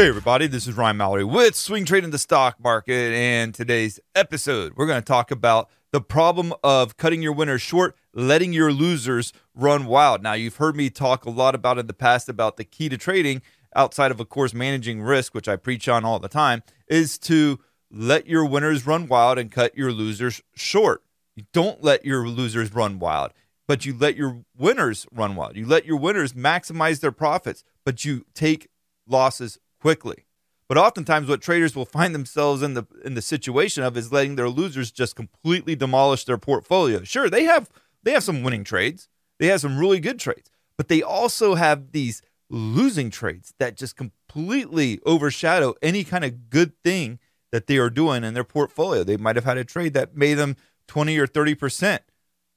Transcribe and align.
Hey, 0.00 0.08
everybody, 0.08 0.46
this 0.46 0.66
is 0.66 0.78
Ryan 0.78 0.96
Mallory 0.96 1.24
with 1.24 1.54
Swing 1.54 1.84
Trading 1.84 2.08
the 2.08 2.16
Stock 2.16 2.58
Market. 2.58 3.12
And 3.12 3.54
today's 3.54 4.00
episode, 4.14 4.72
we're 4.74 4.86
going 4.86 5.02
to 5.02 5.04
talk 5.04 5.30
about 5.30 5.68
the 5.92 6.00
problem 6.00 6.54
of 6.64 6.96
cutting 6.96 7.20
your 7.20 7.34
winners 7.34 7.60
short, 7.60 7.94
letting 8.14 8.54
your 8.54 8.72
losers 8.72 9.34
run 9.54 9.84
wild. 9.84 10.22
Now, 10.22 10.32
you've 10.32 10.56
heard 10.56 10.74
me 10.74 10.88
talk 10.88 11.26
a 11.26 11.30
lot 11.30 11.54
about 11.54 11.78
in 11.78 11.86
the 11.86 11.92
past 11.92 12.30
about 12.30 12.56
the 12.56 12.64
key 12.64 12.88
to 12.88 12.96
trading, 12.96 13.42
outside 13.76 14.10
of, 14.10 14.18
of 14.20 14.30
course, 14.30 14.54
managing 14.54 15.02
risk, 15.02 15.34
which 15.34 15.48
I 15.48 15.56
preach 15.56 15.86
on 15.86 16.02
all 16.02 16.18
the 16.18 16.28
time, 16.28 16.62
is 16.88 17.18
to 17.18 17.60
let 17.90 18.26
your 18.26 18.46
winners 18.46 18.86
run 18.86 19.06
wild 19.06 19.36
and 19.36 19.52
cut 19.52 19.76
your 19.76 19.92
losers 19.92 20.40
short. 20.54 21.02
You 21.36 21.44
don't 21.52 21.84
let 21.84 22.06
your 22.06 22.26
losers 22.26 22.72
run 22.72 23.00
wild, 23.00 23.32
but 23.68 23.84
you 23.84 23.94
let 23.94 24.16
your 24.16 24.46
winners 24.56 25.06
run 25.12 25.36
wild. 25.36 25.56
You 25.56 25.66
let 25.66 25.84
your 25.84 25.98
winners 25.98 26.32
maximize 26.32 27.00
their 27.00 27.12
profits, 27.12 27.64
but 27.84 28.06
you 28.06 28.24
take 28.32 28.70
losses 29.06 29.58
quickly. 29.80 30.26
But 30.68 30.78
oftentimes, 30.78 31.28
what 31.28 31.42
traders 31.42 31.74
will 31.74 31.84
find 31.84 32.14
themselves 32.14 32.62
in 32.62 32.74
the 32.74 32.84
in 33.04 33.14
the 33.14 33.22
situation 33.22 33.82
of 33.82 33.96
is 33.96 34.12
letting 34.12 34.36
their 34.36 34.48
losers 34.48 34.92
just 34.92 35.16
completely 35.16 35.74
demolish 35.74 36.24
their 36.24 36.38
portfolio. 36.38 37.02
Sure, 37.02 37.28
they 37.28 37.42
have 37.42 37.68
they 38.04 38.12
have 38.12 38.22
some 38.22 38.44
winning 38.44 38.62
trades, 38.62 39.08
they 39.40 39.48
have 39.48 39.60
some 39.60 39.78
really 39.78 39.98
good 39.98 40.20
trades, 40.20 40.48
but 40.76 40.86
they 40.86 41.02
also 41.02 41.56
have 41.56 41.90
these 41.90 42.22
losing 42.48 43.10
trades 43.10 43.52
that 43.58 43.76
just 43.76 43.96
completely 43.96 45.00
overshadow 45.04 45.74
any 45.82 46.04
kind 46.04 46.24
of 46.24 46.50
good 46.50 46.72
thing 46.84 47.18
that 47.50 47.66
they 47.66 47.78
are 47.78 47.90
doing 47.90 48.22
in 48.22 48.34
their 48.34 48.44
portfolio. 48.44 49.02
They 49.02 49.16
might 49.16 49.36
have 49.36 49.44
had 49.44 49.58
a 49.58 49.64
trade 49.64 49.94
that 49.94 50.16
made 50.16 50.34
them 50.34 50.56
20 50.86 51.18
or 51.18 51.26
30 51.26 51.56
percent 51.56 52.02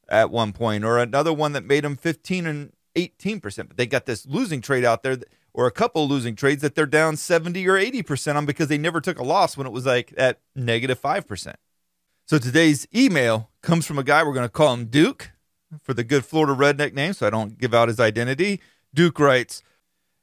at 0.08 0.30
one 0.30 0.54
point, 0.54 0.84
or 0.84 1.00
another 1.00 1.34
one 1.34 1.54
that 1.54 1.66
made 1.66 1.84
them 1.84 1.96
15 1.96 2.46
and 2.46 2.74
18 2.96 3.40
percent, 3.40 3.70
but 3.70 3.78
they 3.78 3.88
got 3.88 4.06
this 4.06 4.28
losing 4.28 4.62
trade 4.62 4.86
out 4.86 5.02
there. 5.02 5.16
That, 5.16 5.30
or 5.54 5.68
a 5.68 5.72
couple 5.72 6.08
losing 6.08 6.36
trades 6.36 6.62
that 6.62 6.76
they're 6.76 6.86
down 6.86 7.16
70 7.16 7.68
or 7.68 7.74
80% 7.74 8.36
on 8.36 8.46
because 8.46 8.68
they 8.68 8.78
never 8.78 9.00
took 9.00 9.20
a 9.20 9.24
loss 9.24 9.56
when 9.56 9.68
it 9.68 9.74
was 9.74 9.86
like 9.86 10.14
at 10.18 10.40
negative 10.56 11.00
5%. 11.00 11.56
So 12.26 12.38
today's 12.38 12.88
email 12.96 13.50
comes 13.62 13.86
from 13.86 14.00
a 14.00 14.04
guy, 14.04 14.24
we're 14.24 14.34
going 14.34 14.46
to 14.46 14.50
call 14.50 14.74
him 14.74 14.86
Duke 14.86 15.32
for 15.82 15.94
the 15.94 16.04
good 16.04 16.26
Florida 16.26 16.54
redneck 16.54 16.94
name, 16.94 17.14
so 17.14 17.28
I 17.28 17.30
don't 17.30 17.58
give 17.58 17.74
out 17.74 17.88
his 17.88 18.00
identity. 18.00 18.62
Duke 18.94 19.20
writes, 19.20 19.62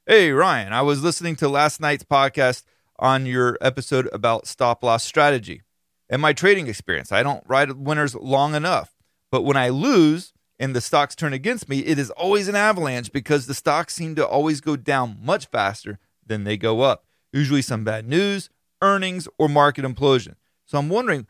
Hey, 0.07 0.33
Ryan, 0.33 0.73
I 0.73 0.83
was 0.83 1.03
listening 1.03 1.37
to 1.37 1.49
last 1.49 1.81
night's 1.81 2.05
podcast 2.05 2.65
on 2.99 3.27
your 3.27 3.57
episode 3.61 4.09
about 4.13 4.47
stop 4.47 4.83
loss 4.83 5.05
strategy 5.05 5.63
and 6.09 6.21
my 6.21 6.33
trading 6.33 6.67
experience. 6.67 7.13
I 7.13 7.23
don't 7.23 7.45
ride 7.47 7.73
winners 7.73 8.15
long 8.15 8.55
enough, 8.55 8.97
but 9.31 9.43
when 9.43 9.57
I 9.57 9.69
lose, 9.69 10.33
and 10.61 10.77
the 10.77 10.81
stocks 10.83 11.17
turn 11.17 11.33
against 11.33 11.71
me, 11.71 11.79
it 11.81 11.99
is 11.99 12.11
always 12.11 12.47
an 12.47 12.55
avalanche 12.55 13.11
because 13.11 13.47
the 13.47 13.55
stocks 13.55 13.95
seem 13.95 14.15
to 14.15 14.27
always 14.27 14.61
go 14.61 14.77
down 14.77 15.17
much 15.23 15.47
faster 15.47 15.99
than 16.25 16.45
they 16.45 16.59
go 16.59 16.83
up. 16.83 17.07
Usually 17.33 17.63
some 17.63 17.83
bad 17.83 18.07
news, 18.07 18.51
earnings, 18.83 19.27
or 19.39 19.49
market 19.49 19.87
implosion. 19.87 20.35
So 20.67 20.79
I'm 20.79 20.91
wondering, 20.91 21.27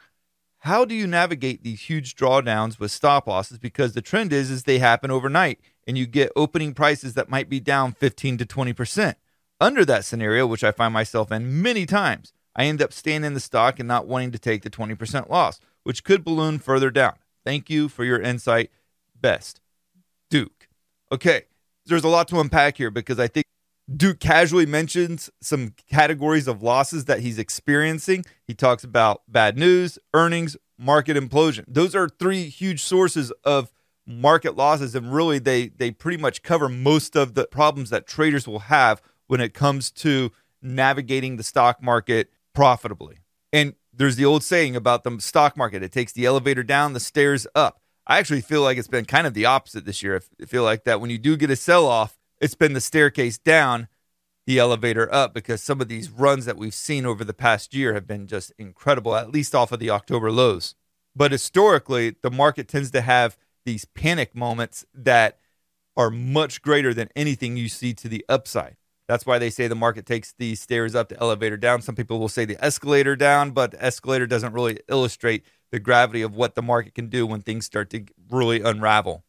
how 0.58 0.84
do 0.84 0.96
you 0.96 1.06
navigate 1.06 1.62
these 1.62 1.82
huge 1.82 2.16
drawdowns 2.16 2.80
with 2.80 2.90
stop 2.90 3.28
losses? 3.28 3.58
Because 3.58 3.92
the 3.92 4.02
trend 4.02 4.32
is 4.32 4.50
is 4.50 4.64
they 4.64 4.80
happen 4.80 5.12
overnight 5.12 5.60
and 5.86 5.96
you 5.96 6.06
get 6.06 6.32
opening 6.34 6.74
prices 6.74 7.14
that 7.14 7.30
might 7.30 7.48
be 7.48 7.60
down 7.60 7.92
15 7.92 8.36
to 8.38 8.44
20%. 8.44 9.14
Under 9.60 9.84
that 9.84 10.04
scenario, 10.04 10.44
which 10.46 10.64
I 10.64 10.72
find 10.72 10.92
myself 10.92 11.30
in 11.30 11.62
many 11.62 11.86
times, 11.86 12.32
I 12.56 12.64
end 12.64 12.82
up 12.82 12.92
staying 12.92 13.22
in 13.22 13.34
the 13.34 13.40
stock 13.40 13.78
and 13.78 13.86
not 13.86 14.08
wanting 14.08 14.32
to 14.32 14.38
take 14.40 14.62
the 14.62 14.70
20% 14.70 15.30
loss, 15.30 15.60
which 15.84 16.02
could 16.02 16.24
balloon 16.24 16.58
further 16.58 16.90
down. 16.90 17.14
Thank 17.44 17.70
you 17.70 17.88
for 17.88 18.04
your 18.04 18.20
insight 18.20 18.70
best. 19.20 19.60
Duke. 20.30 20.68
Okay, 21.12 21.42
there's 21.86 22.04
a 22.04 22.08
lot 22.08 22.28
to 22.28 22.40
unpack 22.40 22.76
here 22.76 22.90
because 22.90 23.18
I 23.18 23.26
think 23.26 23.46
Duke 23.94 24.20
casually 24.20 24.66
mentions 24.66 25.30
some 25.40 25.74
categories 25.90 26.46
of 26.46 26.62
losses 26.62 27.06
that 27.06 27.20
he's 27.20 27.38
experiencing. 27.38 28.24
He 28.46 28.54
talks 28.54 28.84
about 28.84 29.22
bad 29.26 29.58
news, 29.58 29.98
earnings, 30.14 30.56
market 30.78 31.16
implosion. 31.16 31.64
Those 31.66 31.94
are 31.94 32.08
three 32.08 32.44
huge 32.48 32.82
sources 32.82 33.32
of 33.44 33.72
market 34.06 34.56
losses 34.56 34.94
and 34.94 35.12
really 35.14 35.38
they 35.38 35.68
they 35.68 35.90
pretty 35.90 36.16
much 36.16 36.42
cover 36.42 36.68
most 36.68 37.14
of 37.14 37.34
the 37.34 37.46
problems 37.46 37.90
that 37.90 38.06
traders 38.06 38.48
will 38.48 38.60
have 38.60 39.00
when 39.28 39.40
it 39.40 39.54
comes 39.54 39.90
to 39.90 40.32
navigating 40.62 41.36
the 41.36 41.42
stock 41.42 41.82
market 41.82 42.30
profitably. 42.54 43.18
And 43.52 43.74
there's 43.92 44.16
the 44.16 44.24
old 44.24 44.42
saying 44.42 44.76
about 44.76 45.04
the 45.04 45.18
stock 45.20 45.56
market, 45.56 45.82
it 45.82 45.92
takes 45.92 46.12
the 46.12 46.26
elevator 46.26 46.62
down, 46.62 46.92
the 46.92 47.00
stairs 47.00 47.46
up. 47.54 47.79
I 48.10 48.18
actually 48.18 48.40
feel 48.40 48.62
like 48.62 48.76
it's 48.76 48.88
been 48.88 49.04
kind 49.04 49.24
of 49.24 49.34
the 49.34 49.46
opposite 49.46 49.84
this 49.84 50.02
year. 50.02 50.20
I 50.42 50.44
feel 50.44 50.64
like 50.64 50.82
that 50.82 51.00
when 51.00 51.10
you 51.10 51.18
do 51.18 51.36
get 51.36 51.48
a 51.48 51.54
sell 51.54 51.86
off, 51.86 52.18
it's 52.40 52.56
been 52.56 52.72
the 52.72 52.80
staircase 52.80 53.38
down, 53.38 53.86
the 54.48 54.58
elevator 54.58 55.08
up, 55.14 55.32
because 55.32 55.62
some 55.62 55.80
of 55.80 55.86
these 55.86 56.10
runs 56.10 56.44
that 56.44 56.56
we've 56.56 56.74
seen 56.74 57.06
over 57.06 57.22
the 57.22 57.32
past 57.32 57.72
year 57.72 57.94
have 57.94 58.08
been 58.08 58.26
just 58.26 58.52
incredible, 58.58 59.14
at 59.14 59.30
least 59.30 59.54
off 59.54 59.70
of 59.70 59.78
the 59.78 59.90
October 59.90 60.32
lows. 60.32 60.74
But 61.14 61.30
historically, 61.30 62.16
the 62.20 62.32
market 62.32 62.66
tends 62.66 62.90
to 62.90 63.00
have 63.00 63.38
these 63.64 63.84
panic 63.84 64.34
moments 64.34 64.84
that 64.92 65.38
are 65.96 66.10
much 66.10 66.62
greater 66.62 66.92
than 66.92 67.10
anything 67.14 67.56
you 67.56 67.68
see 67.68 67.94
to 67.94 68.08
the 68.08 68.24
upside. 68.28 68.76
That's 69.06 69.24
why 69.24 69.38
they 69.38 69.50
say 69.50 69.68
the 69.68 69.76
market 69.76 70.04
takes 70.04 70.32
the 70.32 70.56
stairs 70.56 70.96
up, 70.96 71.10
the 71.10 71.20
elevator 71.20 71.56
down. 71.56 71.80
Some 71.80 71.94
people 71.94 72.18
will 72.18 72.28
say 72.28 72.44
the 72.44 72.58
escalator 72.64 73.14
down, 73.14 73.52
but 73.52 73.70
the 73.70 73.84
escalator 73.84 74.26
doesn't 74.26 74.52
really 74.52 74.80
illustrate 74.88 75.44
the 75.70 75.78
gravity 75.78 76.22
of 76.22 76.34
what 76.34 76.54
the 76.54 76.62
market 76.62 76.94
can 76.94 77.08
do 77.08 77.26
when 77.26 77.40
things 77.42 77.66
start 77.66 77.90
to 77.90 78.04
really 78.30 78.60
unravel. 78.60 79.24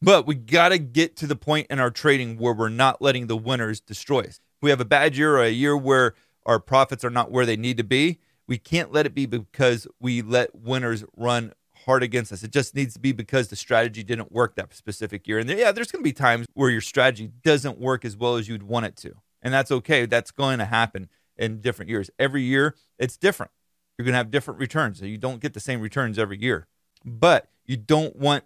But 0.00 0.26
we 0.26 0.34
got 0.34 0.70
to 0.70 0.78
get 0.78 1.16
to 1.16 1.26
the 1.26 1.36
point 1.36 1.68
in 1.70 1.78
our 1.78 1.90
trading 1.90 2.36
where 2.36 2.52
we're 2.52 2.68
not 2.68 3.00
letting 3.00 3.28
the 3.28 3.36
winners 3.36 3.80
destroy 3.80 4.20
us. 4.20 4.40
If 4.56 4.62
we 4.62 4.70
have 4.70 4.80
a 4.80 4.84
bad 4.84 5.16
year 5.16 5.36
or 5.36 5.42
a 5.42 5.50
year 5.50 5.76
where 5.76 6.14
our 6.44 6.58
profits 6.58 7.04
are 7.04 7.10
not 7.10 7.30
where 7.30 7.46
they 7.46 7.56
need 7.56 7.76
to 7.76 7.84
be, 7.84 8.18
we 8.48 8.58
can't 8.58 8.92
let 8.92 9.06
it 9.06 9.14
be 9.14 9.26
because 9.26 9.86
we 10.00 10.20
let 10.20 10.54
winners 10.54 11.04
run 11.16 11.52
hard 11.84 12.02
against 12.02 12.32
us. 12.32 12.42
It 12.42 12.52
just 12.52 12.74
needs 12.74 12.94
to 12.94 13.00
be 13.00 13.12
because 13.12 13.48
the 13.48 13.56
strategy 13.56 14.02
didn't 14.02 14.32
work 14.32 14.56
that 14.56 14.74
specific 14.74 15.26
year. 15.26 15.38
And 15.38 15.48
there, 15.48 15.58
yeah, 15.58 15.72
there's 15.72 15.92
going 15.92 16.02
to 16.02 16.08
be 16.08 16.12
times 16.12 16.46
where 16.54 16.70
your 16.70 16.80
strategy 16.80 17.30
doesn't 17.42 17.78
work 17.78 18.04
as 18.04 18.16
well 18.16 18.36
as 18.36 18.48
you'd 18.48 18.62
want 18.62 18.86
it 18.86 18.96
to. 18.98 19.14
And 19.40 19.52
that's 19.52 19.70
okay. 19.70 20.06
That's 20.06 20.30
going 20.30 20.58
to 20.58 20.64
happen 20.64 21.08
in 21.36 21.60
different 21.60 21.90
years. 21.90 22.10
Every 22.18 22.42
year, 22.42 22.74
it's 22.98 23.16
different. 23.16 23.52
You're 23.96 24.04
going 24.04 24.12
to 24.12 24.18
have 24.18 24.30
different 24.30 24.60
returns. 24.60 25.00
You 25.00 25.18
don't 25.18 25.40
get 25.40 25.54
the 25.54 25.60
same 25.60 25.80
returns 25.80 26.18
every 26.18 26.40
year. 26.40 26.66
But 27.04 27.48
you 27.66 27.76
don't 27.76 28.16
want 28.16 28.44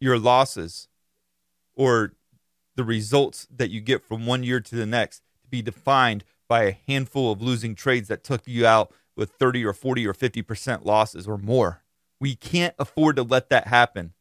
your 0.00 0.18
losses 0.18 0.88
or 1.74 2.12
the 2.76 2.84
results 2.84 3.46
that 3.54 3.70
you 3.70 3.80
get 3.80 4.04
from 4.04 4.26
one 4.26 4.42
year 4.42 4.60
to 4.60 4.74
the 4.74 4.86
next 4.86 5.18
to 5.42 5.48
be 5.48 5.62
defined 5.62 6.24
by 6.48 6.64
a 6.64 6.76
handful 6.86 7.32
of 7.32 7.42
losing 7.42 7.74
trades 7.74 8.08
that 8.08 8.24
took 8.24 8.46
you 8.46 8.66
out 8.66 8.92
with 9.16 9.30
30 9.32 9.64
or 9.64 9.72
40 9.72 10.06
or 10.06 10.14
50% 10.14 10.84
losses 10.84 11.28
or 11.28 11.38
more. 11.38 11.82
We 12.18 12.34
can't 12.34 12.74
afford 12.78 13.16
to 13.16 13.22
let 13.22 13.50
that 13.50 13.66
happen 13.66 14.14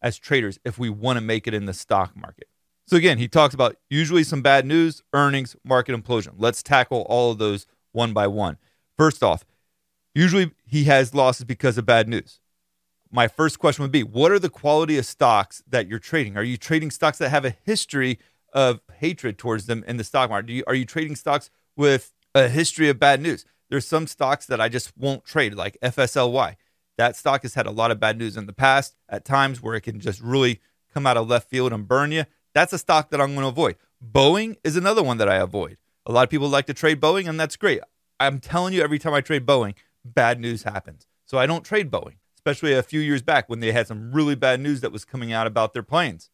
as 0.00 0.18
traders 0.18 0.58
if 0.64 0.78
we 0.78 0.90
want 0.90 1.16
to 1.16 1.20
make 1.20 1.46
it 1.46 1.54
in 1.54 1.66
the 1.66 1.72
stock 1.72 2.16
market. 2.16 2.48
So, 2.86 2.96
again, 2.96 3.18
he 3.18 3.28
talks 3.28 3.54
about 3.54 3.76
usually 3.90 4.24
some 4.24 4.40
bad 4.40 4.64
news, 4.64 5.02
earnings, 5.12 5.56
market 5.62 5.94
implosion. 5.94 6.34
Let's 6.38 6.62
tackle 6.62 7.02
all 7.02 7.30
of 7.30 7.38
those 7.38 7.66
one 7.92 8.14
by 8.14 8.26
one. 8.26 8.56
First 8.96 9.22
off, 9.22 9.44
Usually 10.14 10.52
he 10.66 10.84
has 10.84 11.14
losses 11.14 11.44
because 11.44 11.78
of 11.78 11.86
bad 11.86 12.08
news. 12.08 12.40
My 13.10 13.28
first 13.28 13.58
question 13.58 13.82
would 13.82 13.92
be 13.92 14.02
what 14.02 14.30
are 14.30 14.38
the 14.38 14.50
quality 14.50 14.98
of 14.98 15.06
stocks 15.06 15.62
that 15.68 15.88
you're 15.88 15.98
trading? 15.98 16.36
Are 16.36 16.42
you 16.42 16.56
trading 16.56 16.90
stocks 16.90 17.18
that 17.18 17.30
have 17.30 17.44
a 17.44 17.56
history 17.64 18.18
of 18.52 18.80
hatred 18.98 19.38
towards 19.38 19.66
them 19.66 19.84
in 19.86 19.96
the 19.96 20.04
stock 20.04 20.30
market? 20.30 20.50
You, 20.50 20.64
are 20.66 20.74
you 20.74 20.84
trading 20.84 21.16
stocks 21.16 21.50
with 21.76 22.12
a 22.34 22.48
history 22.48 22.88
of 22.88 22.98
bad 22.98 23.20
news? 23.20 23.44
There's 23.70 23.86
some 23.86 24.06
stocks 24.06 24.46
that 24.46 24.60
I 24.60 24.68
just 24.68 24.96
won't 24.96 25.24
trade, 25.24 25.54
like 25.54 25.78
FSLY. 25.82 26.56
That 26.96 27.16
stock 27.16 27.42
has 27.42 27.54
had 27.54 27.66
a 27.66 27.70
lot 27.70 27.90
of 27.90 28.00
bad 28.00 28.18
news 28.18 28.36
in 28.36 28.46
the 28.46 28.52
past 28.52 28.96
at 29.08 29.24
times 29.24 29.62
where 29.62 29.74
it 29.74 29.82
can 29.82 30.00
just 30.00 30.20
really 30.20 30.60
come 30.92 31.06
out 31.06 31.16
of 31.16 31.28
left 31.28 31.48
field 31.48 31.72
and 31.72 31.86
burn 31.86 32.12
you. 32.12 32.24
That's 32.54 32.72
a 32.72 32.78
stock 32.78 33.10
that 33.10 33.20
I'm 33.20 33.34
going 33.34 33.42
to 33.42 33.48
avoid. 33.48 33.76
Boeing 34.04 34.56
is 34.64 34.76
another 34.76 35.02
one 35.02 35.18
that 35.18 35.28
I 35.28 35.36
avoid. 35.36 35.76
A 36.06 36.12
lot 36.12 36.24
of 36.24 36.30
people 36.30 36.48
like 36.48 36.66
to 36.66 36.74
trade 36.74 37.00
Boeing, 37.00 37.28
and 37.28 37.38
that's 37.38 37.56
great. 37.56 37.80
I'm 38.18 38.40
telling 38.40 38.74
you, 38.74 38.82
every 38.82 38.98
time 38.98 39.14
I 39.14 39.20
trade 39.20 39.46
Boeing, 39.46 39.74
bad 40.14 40.40
news 40.40 40.62
happens. 40.62 41.06
So 41.24 41.38
I 41.38 41.46
don't 41.46 41.64
trade 41.64 41.90
Boeing, 41.90 42.16
especially 42.36 42.72
a 42.72 42.82
few 42.82 43.00
years 43.00 43.22
back 43.22 43.48
when 43.48 43.60
they 43.60 43.72
had 43.72 43.86
some 43.86 44.12
really 44.12 44.34
bad 44.34 44.60
news 44.60 44.80
that 44.80 44.92
was 44.92 45.04
coming 45.04 45.32
out 45.32 45.46
about 45.46 45.72
their 45.72 45.82
planes. 45.82 46.30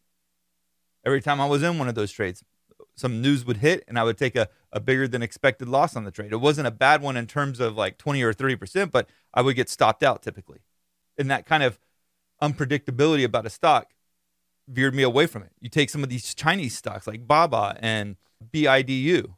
Every 1.05 1.21
time 1.21 1.39
I 1.39 1.45
was 1.45 1.61
in 1.63 1.77
one 1.77 1.87
of 1.87 1.95
those 1.95 2.11
trades, 2.11 2.43
some 2.95 3.21
news 3.21 3.45
would 3.45 3.57
hit 3.57 3.83
and 3.87 3.99
I 3.99 4.03
would 4.03 4.17
take 4.17 4.35
a, 4.35 4.47
a 4.71 4.79
bigger 4.79 5.07
than 5.07 5.21
expected 5.21 5.67
loss 5.67 5.95
on 5.95 6.03
the 6.03 6.11
trade. 6.11 6.31
It 6.31 6.37
wasn't 6.37 6.67
a 6.67 6.71
bad 6.71 7.01
one 7.01 7.17
in 7.17 7.27
terms 7.27 7.59
of 7.59 7.75
like 7.75 7.97
20 7.97 8.23
or 8.23 8.33
30%, 8.33 8.91
but 8.91 9.09
I 9.33 9.41
would 9.41 9.55
get 9.55 9.69
stopped 9.69 10.01
out 10.01 10.23
typically. 10.23 10.59
And 11.17 11.29
that 11.29 11.45
kind 11.45 11.63
of 11.63 11.77
unpredictability 12.41 13.23
about 13.23 13.45
a 13.45 13.49
stock 13.49 13.91
veered 14.67 14.95
me 14.95 15.03
away 15.03 15.27
from 15.27 15.43
it. 15.43 15.51
You 15.59 15.69
take 15.69 15.89
some 15.89 16.03
of 16.03 16.09
these 16.09 16.33
Chinese 16.33 16.75
stocks 16.75 17.07
like 17.07 17.27
Baba 17.27 17.77
and 17.79 18.15
BIDU. 18.51 19.35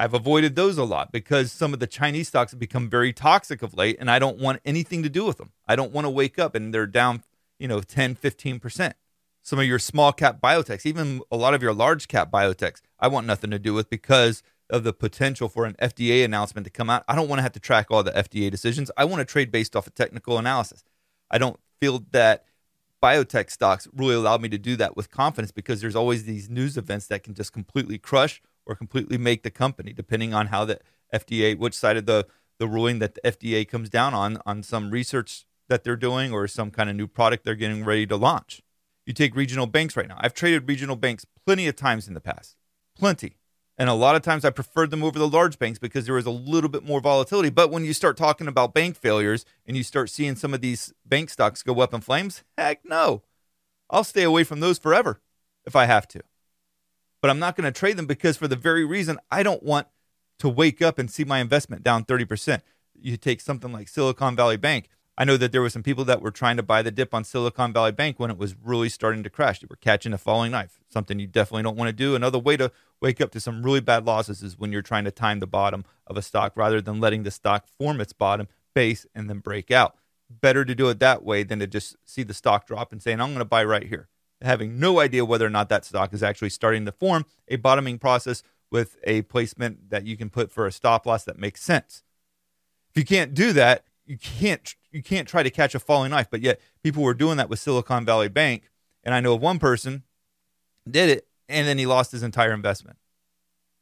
I've 0.00 0.14
avoided 0.14 0.56
those 0.56 0.78
a 0.78 0.84
lot 0.84 1.12
because 1.12 1.52
some 1.52 1.74
of 1.74 1.78
the 1.78 1.86
Chinese 1.86 2.28
stocks 2.28 2.52
have 2.52 2.58
become 2.58 2.88
very 2.88 3.12
toxic 3.12 3.62
of 3.62 3.74
late 3.74 3.98
and 4.00 4.10
I 4.10 4.18
don't 4.18 4.38
want 4.38 4.62
anything 4.64 5.02
to 5.02 5.10
do 5.10 5.26
with 5.26 5.36
them. 5.36 5.52
I 5.68 5.76
don't 5.76 5.92
want 5.92 6.06
to 6.06 6.10
wake 6.10 6.38
up 6.38 6.54
and 6.54 6.72
they're 6.72 6.86
down, 6.86 7.22
you 7.58 7.68
know, 7.68 7.82
10, 7.82 8.16
15%. 8.16 8.94
Some 9.42 9.58
of 9.58 9.66
your 9.66 9.78
small 9.78 10.14
cap 10.14 10.40
biotechs, 10.40 10.86
even 10.86 11.20
a 11.30 11.36
lot 11.36 11.52
of 11.52 11.62
your 11.62 11.74
large 11.74 12.08
cap 12.08 12.30
biotechs, 12.30 12.80
I 12.98 13.08
want 13.08 13.26
nothing 13.26 13.50
to 13.50 13.58
do 13.58 13.74
with 13.74 13.90
because 13.90 14.42
of 14.70 14.84
the 14.84 14.94
potential 14.94 15.50
for 15.50 15.66
an 15.66 15.76
FDA 15.82 16.24
announcement 16.24 16.64
to 16.64 16.70
come 16.70 16.88
out. 16.88 17.04
I 17.06 17.14
don't 17.14 17.28
want 17.28 17.40
to 17.40 17.42
have 17.42 17.52
to 17.52 17.60
track 17.60 17.88
all 17.90 18.02
the 18.02 18.12
FDA 18.12 18.50
decisions. 18.50 18.90
I 18.96 19.04
want 19.04 19.20
to 19.20 19.26
trade 19.26 19.52
based 19.52 19.76
off 19.76 19.86
of 19.86 19.94
technical 19.94 20.38
analysis. 20.38 20.82
I 21.30 21.36
don't 21.36 21.60
feel 21.78 22.06
that 22.12 22.46
biotech 23.02 23.50
stocks 23.50 23.86
really 23.94 24.14
allow 24.14 24.38
me 24.38 24.48
to 24.48 24.56
do 24.56 24.76
that 24.76 24.96
with 24.96 25.10
confidence 25.10 25.52
because 25.52 25.82
there's 25.82 25.96
always 25.96 26.24
these 26.24 26.48
news 26.48 26.78
events 26.78 27.06
that 27.08 27.22
can 27.22 27.34
just 27.34 27.52
completely 27.52 27.98
crush 27.98 28.40
or 28.66 28.74
completely 28.74 29.18
make 29.18 29.42
the 29.42 29.50
company, 29.50 29.92
depending 29.92 30.34
on 30.34 30.48
how 30.48 30.64
the 30.64 30.78
FDA, 31.12 31.56
which 31.56 31.74
side 31.74 31.96
of 31.96 32.06
the 32.06 32.26
the 32.58 32.68
ruling 32.68 32.98
that 32.98 33.14
the 33.14 33.20
FDA 33.22 33.66
comes 33.66 33.88
down 33.88 34.12
on 34.12 34.38
on 34.44 34.62
some 34.62 34.90
research 34.90 35.46
that 35.68 35.82
they're 35.82 35.96
doing 35.96 36.32
or 36.32 36.46
some 36.46 36.70
kind 36.70 36.90
of 36.90 36.96
new 36.96 37.06
product 37.06 37.44
they're 37.44 37.54
getting 37.54 37.84
ready 37.84 38.06
to 38.06 38.16
launch. 38.16 38.60
You 39.06 39.14
take 39.14 39.34
regional 39.34 39.66
banks 39.66 39.96
right 39.96 40.06
now. 40.06 40.18
I've 40.20 40.34
traded 40.34 40.68
regional 40.68 40.96
banks 40.96 41.24
plenty 41.46 41.66
of 41.68 41.76
times 41.76 42.06
in 42.06 42.14
the 42.14 42.20
past, 42.20 42.56
plenty. 42.96 43.36
And 43.78 43.88
a 43.88 43.94
lot 43.94 44.14
of 44.14 44.20
times 44.20 44.44
I 44.44 44.50
preferred 44.50 44.90
them 44.90 45.02
over 45.02 45.18
the 45.18 45.26
large 45.26 45.58
banks 45.58 45.78
because 45.78 46.04
there 46.04 46.14
was 46.14 46.26
a 46.26 46.30
little 46.30 46.68
bit 46.68 46.84
more 46.84 47.00
volatility. 47.00 47.48
But 47.48 47.70
when 47.70 47.82
you 47.82 47.94
start 47.94 48.18
talking 48.18 48.46
about 48.46 48.74
bank 48.74 48.94
failures 48.94 49.46
and 49.66 49.74
you 49.74 49.82
start 49.82 50.10
seeing 50.10 50.36
some 50.36 50.52
of 50.52 50.60
these 50.60 50.92
bank 51.06 51.30
stocks 51.30 51.62
go 51.62 51.80
up 51.80 51.94
in 51.94 52.02
flames, 52.02 52.44
heck 52.58 52.84
no. 52.84 53.22
I'll 53.88 54.04
stay 54.04 54.22
away 54.22 54.44
from 54.44 54.60
those 54.60 54.78
forever 54.78 55.22
if 55.64 55.74
I 55.74 55.86
have 55.86 56.06
to. 56.08 56.20
But 57.20 57.30
I'm 57.30 57.38
not 57.38 57.56
going 57.56 57.70
to 57.70 57.78
trade 57.78 57.96
them 57.96 58.06
because 58.06 58.36
for 58.36 58.48
the 58.48 58.56
very 58.56 58.84
reason 58.84 59.18
I 59.30 59.42
don't 59.42 59.62
want 59.62 59.86
to 60.40 60.48
wake 60.48 60.80
up 60.82 60.98
and 60.98 61.10
see 61.10 61.24
my 61.24 61.38
investment 61.38 61.82
down 61.82 62.04
30%. 62.04 62.62
You 62.98 63.16
take 63.16 63.40
something 63.40 63.72
like 63.72 63.88
Silicon 63.88 64.34
Valley 64.34 64.56
Bank. 64.56 64.88
I 65.18 65.24
know 65.24 65.36
that 65.36 65.52
there 65.52 65.60
were 65.60 65.68
some 65.68 65.82
people 65.82 66.06
that 66.06 66.22
were 66.22 66.30
trying 66.30 66.56
to 66.56 66.62
buy 66.62 66.80
the 66.80 66.90
dip 66.90 67.12
on 67.12 67.24
Silicon 67.24 67.74
Valley 67.74 67.92
Bank 67.92 68.18
when 68.18 68.30
it 68.30 68.38
was 68.38 68.56
really 68.56 68.88
starting 68.88 69.22
to 69.22 69.28
crash. 69.28 69.60
They 69.60 69.66
were 69.68 69.76
catching 69.76 70.14
a 70.14 70.18
falling 70.18 70.50
knife, 70.52 70.80
something 70.88 71.18
you 71.18 71.26
definitely 71.26 71.64
don't 71.64 71.76
want 71.76 71.88
to 71.88 71.92
do. 71.92 72.14
Another 72.14 72.38
way 72.38 72.56
to 72.56 72.72
wake 73.02 73.20
up 73.20 73.30
to 73.32 73.40
some 73.40 73.62
really 73.62 73.80
bad 73.80 74.06
losses 74.06 74.42
is 74.42 74.58
when 74.58 74.72
you're 74.72 74.80
trying 74.80 75.04
to 75.04 75.10
time 75.10 75.40
the 75.40 75.46
bottom 75.46 75.84
of 76.06 76.16
a 76.16 76.22
stock 76.22 76.56
rather 76.56 76.80
than 76.80 77.00
letting 77.00 77.24
the 77.24 77.30
stock 77.30 77.66
form 77.66 78.00
its 78.00 78.14
bottom 78.14 78.48
base 78.74 79.04
and 79.14 79.28
then 79.28 79.40
break 79.40 79.70
out. 79.70 79.94
Better 80.30 80.64
to 80.64 80.74
do 80.74 80.88
it 80.88 81.00
that 81.00 81.22
way 81.22 81.42
than 81.42 81.58
to 81.58 81.66
just 81.66 81.96
see 82.06 82.22
the 82.22 82.32
stock 82.32 82.66
drop 82.66 82.90
and 82.90 83.02
saying, 83.02 83.20
I'm 83.20 83.28
going 83.28 83.40
to 83.40 83.44
buy 83.44 83.62
right 83.62 83.86
here, 83.86 84.08
having 84.42 84.78
no 84.78 85.00
idea 85.00 85.24
whether 85.24 85.46
or 85.46 85.50
not 85.50 85.68
that 85.68 85.84
stock 85.84 86.12
is 86.12 86.22
actually 86.22 86.50
starting 86.50 86.84
to 86.86 86.92
form 86.92 87.26
a 87.48 87.56
bottoming 87.56 87.98
process 87.98 88.42
with 88.70 88.96
a 89.04 89.22
placement 89.22 89.90
that 89.90 90.06
you 90.06 90.16
can 90.16 90.30
put 90.30 90.50
for 90.50 90.66
a 90.66 90.72
stop 90.72 91.06
loss 91.06 91.24
that 91.24 91.38
makes 91.38 91.62
sense. 91.62 92.02
If 92.94 93.00
you 93.00 93.04
can't 93.04 93.34
do 93.34 93.52
that, 93.52 93.84
you 94.06 94.18
can't 94.18 94.74
you 94.90 95.02
can't 95.02 95.28
try 95.28 95.42
to 95.42 95.50
catch 95.50 95.74
a 95.74 95.78
falling 95.78 96.10
knife. 96.10 96.28
But 96.30 96.40
yet 96.40 96.60
people 96.82 97.02
were 97.02 97.14
doing 97.14 97.36
that 97.36 97.48
with 97.48 97.60
Silicon 97.60 98.04
Valley 98.04 98.28
Bank, 98.28 98.70
and 99.04 99.14
I 99.14 99.20
know 99.20 99.34
of 99.34 99.40
one 99.40 99.58
person 99.58 100.02
did 100.88 101.10
it, 101.10 101.28
and 101.48 101.66
then 101.66 101.78
he 101.78 101.86
lost 101.86 102.12
his 102.12 102.22
entire 102.22 102.52
investment 102.52 102.96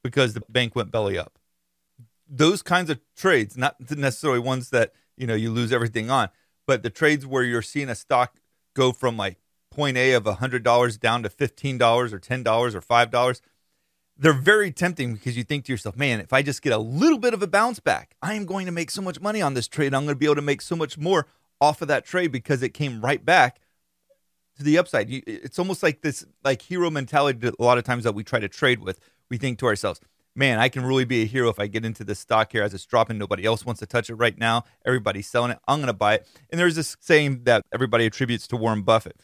because 0.02 0.34
the 0.34 0.42
bank 0.48 0.76
went 0.76 0.90
belly 0.90 1.18
up. 1.18 1.38
Those 2.28 2.62
kinds 2.62 2.90
of 2.90 3.00
trades, 3.16 3.56
not 3.56 3.76
necessarily 3.90 4.40
ones 4.40 4.70
that 4.70 4.92
you 5.16 5.26
know 5.26 5.34
you 5.34 5.50
lose 5.50 5.72
everything 5.72 6.10
on, 6.10 6.28
but 6.66 6.82
the 6.82 6.90
trades 6.90 7.26
where 7.26 7.42
you're 7.42 7.62
seeing 7.62 7.88
a 7.88 7.94
stock 7.94 8.34
go 8.74 8.92
from 8.92 9.16
like 9.16 9.38
point 9.78 9.96
A 9.96 10.12
of 10.14 10.26
hundred 10.26 10.64
dollars 10.64 10.98
down 10.98 11.22
to 11.22 11.30
fifteen 11.30 11.78
dollars 11.78 12.12
or 12.12 12.18
ten 12.18 12.42
dollars 12.42 12.74
or 12.74 12.80
five 12.80 13.12
dollars 13.12 13.40
they're 14.20 14.32
very 14.32 14.72
tempting 14.72 15.14
because 15.14 15.36
you 15.36 15.44
think 15.44 15.64
to 15.64 15.72
yourself, 15.72 15.96
man, 15.96 16.18
if 16.18 16.32
I 16.32 16.42
just 16.42 16.60
get 16.60 16.72
a 16.72 16.78
little 16.78 17.18
bit 17.18 17.34
of 17.34 17.42
a 17.42 17.46
bounce 17.46 17.78
back, 17.78 18.16
I 18.20 18.34
am 18.34 18.46
going 18.46 18.66
to 18.66 18.72
make 18.72 18.90
so 18.90 19.00
much 19.00 19.20
money 19.20 19.40
on 19.40 19.54
this 19.54 19.68
trade. 19.68 19.94
I'm 19.94 20.04
going 20.04 20.16
to 20.16 20.18
be 20.18 20.26
able 20.26 20.34
to 20.34 20.42
make 20.42 20.60
so 20.60 20.74
much 20.74 20.98
more 20.98 21.28
off 21.60 21.82
of 21.82 21.88
that 21.88 22.04
trade 22.04 22.32
because 22.32 22.60
it 22.64 22.70
came 22.70 23.00
right 23.00 23.24
back 23.24 23.60
to 24.56 24.64
the 24.64 24.76
upside. 24.76 25.06
It's 25.08 25.58
almost 25.60 25.84
like 25.84 26.02
this 26.02 26.26
like 26.42 26.62
hero 26.62 26.90
mentality 26.90 27.46
a 27.46 27.62
lot 27.62 27.78
of 27.78 27.84
times 27.84 28.02
that 28.02 28.14
we 28.16 28.24
try 28.24 28.40
to 28.40 28.48
trade 28.48 28.80
with. 28.80 28.98
We 29.30 29.38
think 29.38 29.60
to 29.60 29.66
ourselves, 29.66 30.00
man, 30.34 30.58
I 30.58 30.68
can 30.68 30.84
really 30.84 31.04
be 31.04 31.22
a 31.22 31.26
hero 31.26 31.48
if 31.48 31.60
I 31.60 31.68
get 31.68 31.84
into 31.84 32.02
this 32.02 32.18
stock 32.18 32.50
here 32.50 32.64
as 32.64 32.74
it's 32.74 32.86
dropping. 32.86 33.18
Nobody 33.18 33.44
else 33.44 33.64
wants 33.64 33.78
to 33.80 33.86
touch 33.86 34.10
it 34.10 34.16
right 34.16 34.36
now. 34.36 34.64
Everybody's 34.84 35.28
selling 35.28 35.52
it. 35.52 35.58
I'm 35.68 35.78
going 35.78 35.86
to 35.86 35.92
buy 35.92 36.14
it. 36.14 36.28
And 36.50 36.58
there's 36.58 36.74
this 36.74 36.96
saying 36.98 37.44
that 37.44 37.62
everybody 37.72 38.06
attributes 38.06 38.48
to 38.48 38.56
Warren 38.56 38.82
Buffett. 38.82 39.20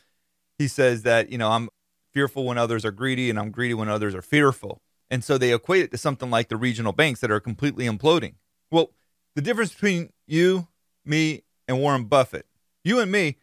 He 0.59 0.69
says 0.69 1.03
that, 1.03 1.31
you 1.31 1.39
know, 1.39 1.51
I'm 1.51 1.69
fearful 2.13 2.45
when 2.45 2.59
others 2.59 2.85
are 2.85 2.93
greedy 2.93 3.31
and 3.31 3.39
I'm 3.39 3.51
greedy 3.51 3.75
when 3.75 3.89
others 3.89 4.15
are 4.15 4.23
fearful. 4.23 4.81
And 5.11 5.23
so 5.23 5.37
they 5.37 5.53
equate 5.53 5.85
it 5.85 5.91
to 5.91 5.99
something 5.99 6.31
like 6.31 6.49
the 6.49 6.57
regional 6.57 6.93
banks 6.93 7.21
that 7.21 7.31
are 7.31 7.41
completely 7.41 7.87
imploding. 7.87 8.35
Well, 8.71 8.91
the 9.35 9.43
difference 9.43 9.73
between 9.73 10.13
you, 10.27 10.69
me, 11.05 11.43
and 11.67 11.79
Warren 11.79 12.05
Buffett, 12.05 12.47
you 12.85 13.01
and 13.01 13.11
me, 13.11 13.37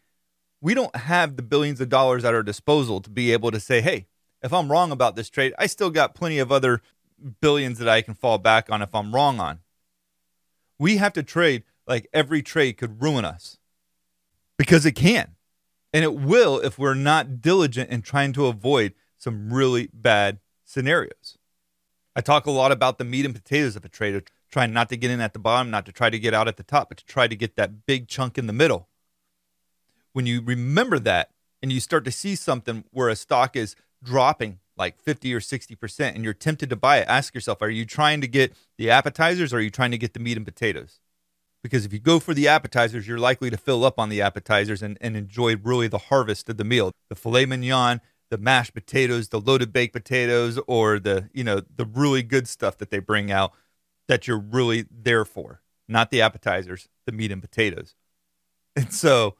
we 0.61 0.73
don't 0.73 0.95
have 0.95 1.35
the 1.35 1.43
billions 1.43 1.81
of 1.81 1.89
dollars 1.89 2.23
at 2.23 2.33
our 2.33 2.43
disposal 2.43 3.01
to 3.01 3.09
be 3.09 3.33
able 3.33 3.51
to 3.51 3.59
say, 3.59 3.81
hey, 3.81 4.07
if 4.41 4.53
I'm 4.53 4.71
wrong 4.71 4.91
about 4.91 5.15
this 5.15 5.29
trade, 5.29 5.53
I 5.57 5.67
still 5.67 5.89
got 5.89 6.15
plenty 6.15 6.39
of 6.39 6.51
other 6.51 6.81
billions 7.41 7.77
that 7.79 7.89
I 7.89 8.01
can 8.01 8.13
fall 8.13 8.37
back 8.37 8.69
on 8.71 8.81
if 8.81 8.93
I'm 8.95 9.13
wrong 9.13 9.39
on. 9.39 9.59
We 10.79 10.97
have 10.97 11.13
to 11.13 11.23
trade 11.23 11.63
like 11.85 12.07
every 12.13 12.41
trade 12.41 12.77
could 12.77 13.01
ruin 13.01 13.25
us 13.25 13.57
because 14.57 14.85
it 14.85 14.93
can. 14.93 15.35
And 15.93 16.03
it 16.03 16.15
will 16.15 16.59
if 16.59 16.79
we're 16.79 16.93
not 16.93 17.41
diligent 17.41 17.89
in 17.89 18.01
trying 18.01 18.33
to 18.33 18.47
avoid 18.47 18.93
some 19.17 19.53
really 19.53 19.89
bad 19.93 20.39
scenarios. 20.63 21.37
I 22.15 22.21
talk 22.21 22.45
a 22.45 22.51
lot 22.51 22.71
about 22.71 22.97
the 22.97 23.05
meat 23.05 23.25
and 23.25 23.35
potatoes 23.35 23.75
of 23.75 23.85
a 23.85 23.89
trader, 23.89 24.23
trying 24.51 24.73
not 24.73 24.89
to 24.89 24.97
get 24.97 25.11
in 25.11 25.21
at 25.21 25.33
the 25.33 25.39
bottom, 25.39 25.69
not 25.69 25.85
to 25.85 25.91
try 25.91 26.09
to 26.09 26.19
get 26.19 26.33
out 26.33 26.47
at 26.47 26.57
the 26.57 26.63
top, 26.63 26.89
but 26.89 26.97
to 26.97 27.05
try 27.05 27.27
to 27.27 27.35
get 27.35 27.55
that 27.55 27.85
big 27.85 28.07
chunk 28.07 28.37
in 28.37 28.47
the 28.47 28.53
middle. 28.53 28.87
When 30.13 30.25
you 30.25 30.41
remember 30.41 30.99
that 30.99 31.31
and 31.61 31.71
you 31.71 31.79
start 31.79 32.03
to 32.05 32.11
see 32.11 32.35
something 32.35 32.83
where 32.91 33.09
a 33.09 33.15
stock 33.15 33.55
is 33.55 33.75
dropping 34.03 34.59
like 34.75 34.99
50 35.01 35.33
or 35.33 35.39
60% 35.39 36.15
and 36.15 36.23
you're 36.23 36.33
tempted 36.33 36.69
to 36.69 36.75
buy 36.75 36.97
it, 36.97 37.05
ask 37.07 37.35
yourself, 37.35 37.61
are 37.61 37.69
you 37.69 37.85
trying 37.85 38.19
to 38.21 38.27
get 38.27 38.53
the 38.77 38.89
appetizers 38.89 39.53
or 39.53 39.57
are 39.57 39.61
you 39.61 39.69
trying 39.69 39.91
to 39.91 39.97
get 39.97 40.13
the 40.13 40.19
meat 40.19 40.37
and 40.37 40.45
potatoes? 40.45 41.00
Because 41.63 41.85
if 41.85 41.93
you 41.93 41.99
go 41.99 42.19
for 42.19 42.33
the 42.33 42.47
appetizers, 42.47 43.07
you're 43.07 43.19
likely 43.19 43.49
to 43.49 43.57
fill 43.57 43.85
up 43.85 43.99
on 43.99 44.09
the 44.09 44.21
appetizers 44.21 44.81
and, 44.81 44.97
and 44.99 45.15
enjoy 45.15 45.55
really 45.55 45.87
the 45.87 45.97
harvest 45.97 46.49
of 46.49 46.57
the 46.57 46.63
meal. 46.63 46.91
The 47.09 47.15
filet 47.15 47.45
mignon, 47.45 48.01
the 48.31 48.37
mashed 48.37 48.73
potatoes, 48.73 49.29
the 49.29 49.39
loaded 49.39 49.71
baked 49.71 49.93
potatoes, 49.93 50.59
or 50.67 50.99
the, 50.99 51.29
you 51.33 51.43
know, 51.43 51.61
the 51.75 51.85
really 51.85 52.23
good 52.23 52.47
stuff 52.47 52.77
that 52.79 52.89
they 52.89 52.99
bring 52.99 53.31
out 53.31 53.51
that 54.07 54.27
you're 54.27 54.39
really 54.39 54.85
there 54.91 55.23
for, 55.23 55.61
not 55.87 56.09
the 56.09 56.21
appetizers, 56.21 56.89
the 57.05 57.11
meat 57.11 57.31
and 57.31 57.41
potatoes. 57.41 57.95
And 58.75 58.93
so 58.93 59.35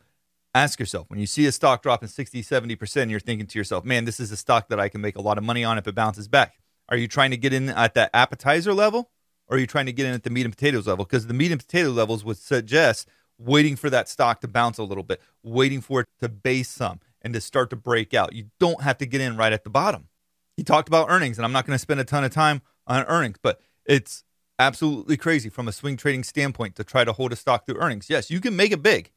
ask 0.53 0.79
yourself 0.79 1.09
when 1.09 1.19
you 1.19 1.25
see 1.25 1.45
a 1.45 1.51
stock 1.51 1.81
dropping 1.81 2.09
60, 2.09 2.43
70%, 2.43 3.09
you're 3.09 3.19
thinking 3.19 3.47
to 3.47 3.57
yourself, 3.57 3.85
man, 3.85 4.05
this 4.05 4.19
is 4.19 4.31
a 4.31 4.37
stock 4.37 4.67
that 4.69 4.79
I 4.79 4.89
can 4.89 5.01
make 5.01 5.15
a 5.15 5.21
lot 5.21 5.37
of 5.37 5.43
money 5.43 5.63
on 5.63 5.77
if 5.77 5.87
it 5.87 5.95
bounces 5.95 6.27
back. 6.27 6.55
Are 6.89 6.97
you 6.97 7.07
trying 7.07 7.31
to 7.31 7.37
get 7.37 7.53
in 7.53 7.69
at 7.69 7.93
that 7.93 8.09
appetizer 8.13 8.73
level? 8.73 9.09
Are 9.51 9.57
you 9.57 9.67
trying 9.67 9.85
to 9.85 9.93
get 9.93 10.05
in 10.05 10.13
at 10.13 10.23
the 10.23 10.29
meat 10.29 10.45
and 10.45 10.55
potatoes 10.55 10.87
level? 10.87 11.03
Because 11.05 11.27
the 11.27 11.33
meat 11.33 11.51
and 11.51 11.59
potato 11.59 11.89
levels 11.89 12.23
would 12.23 12.37
suggest 12.37 13.07
waiting 13.37 13.75
for 13.75 13.89
that 13.89 14.07
stock 14.07 14.39
to 14.41 14.47
bounce 14.47 14.77
a 14.77 14.83
little 14.83 15.03
bit, 15.03 15.21
waiting 15.43 15.81
for 15.81 16.01
it 16.01 16.07
to 16.21 16.29
base 16.29 16.69
some 16.69 16.99
and 17.21 17.33
to 17.33 17.41
start 17.41 17.69
to 17.69 17.75
break 17.75 18.13
out. 18.13 18.33
You 18.33 18.45
don't 18.59 18.81
have 18.81 18.97
to 18.99 19.05
get 19.05 19.19
in 19.19 19.35
right 19.35 19.51
at 19.51 19.63
the 19.63 19.69
bottom. 19.69 20.07
He 20.55 20.63
talked 20.63 20.87
about 20.87 21.09
earnings, 21.09 21.37
and 21.37 21.45
I'm 21.45 21.51
not 21.51 21.65
going 21.65 21.75
to 21.75 21.81
spend 21.81 21.99
a 21.99 22.05
ton 22.05 22.23
of 22.23 22.31
time 22.31 22.61
on 22.87 23.03
earnings, 23.05 23.37
but 23.41 23.59
it's 23.85 24.23
absolutely 24.57 25.17
crazy 25.17 25.49
from 25.49 25.67
a 25.67 25.71
swing 25.71 25.97
trading 25.97 26.23
standpoint 26.23 26.75
to 26.75 26.83
try 26.83 27.03
to 27.03 27.13
hold 27.13 27.33
a 27.33 27.35
stock 27.35 27.65
through 27.65 27.79
earnings. 27.79 28.09
Yes, 28.09 28.29
you 28.29 28.39
can 28.39 28.55
make 28.55 28.71
it 28.71 28.81
big. 28.81 29.11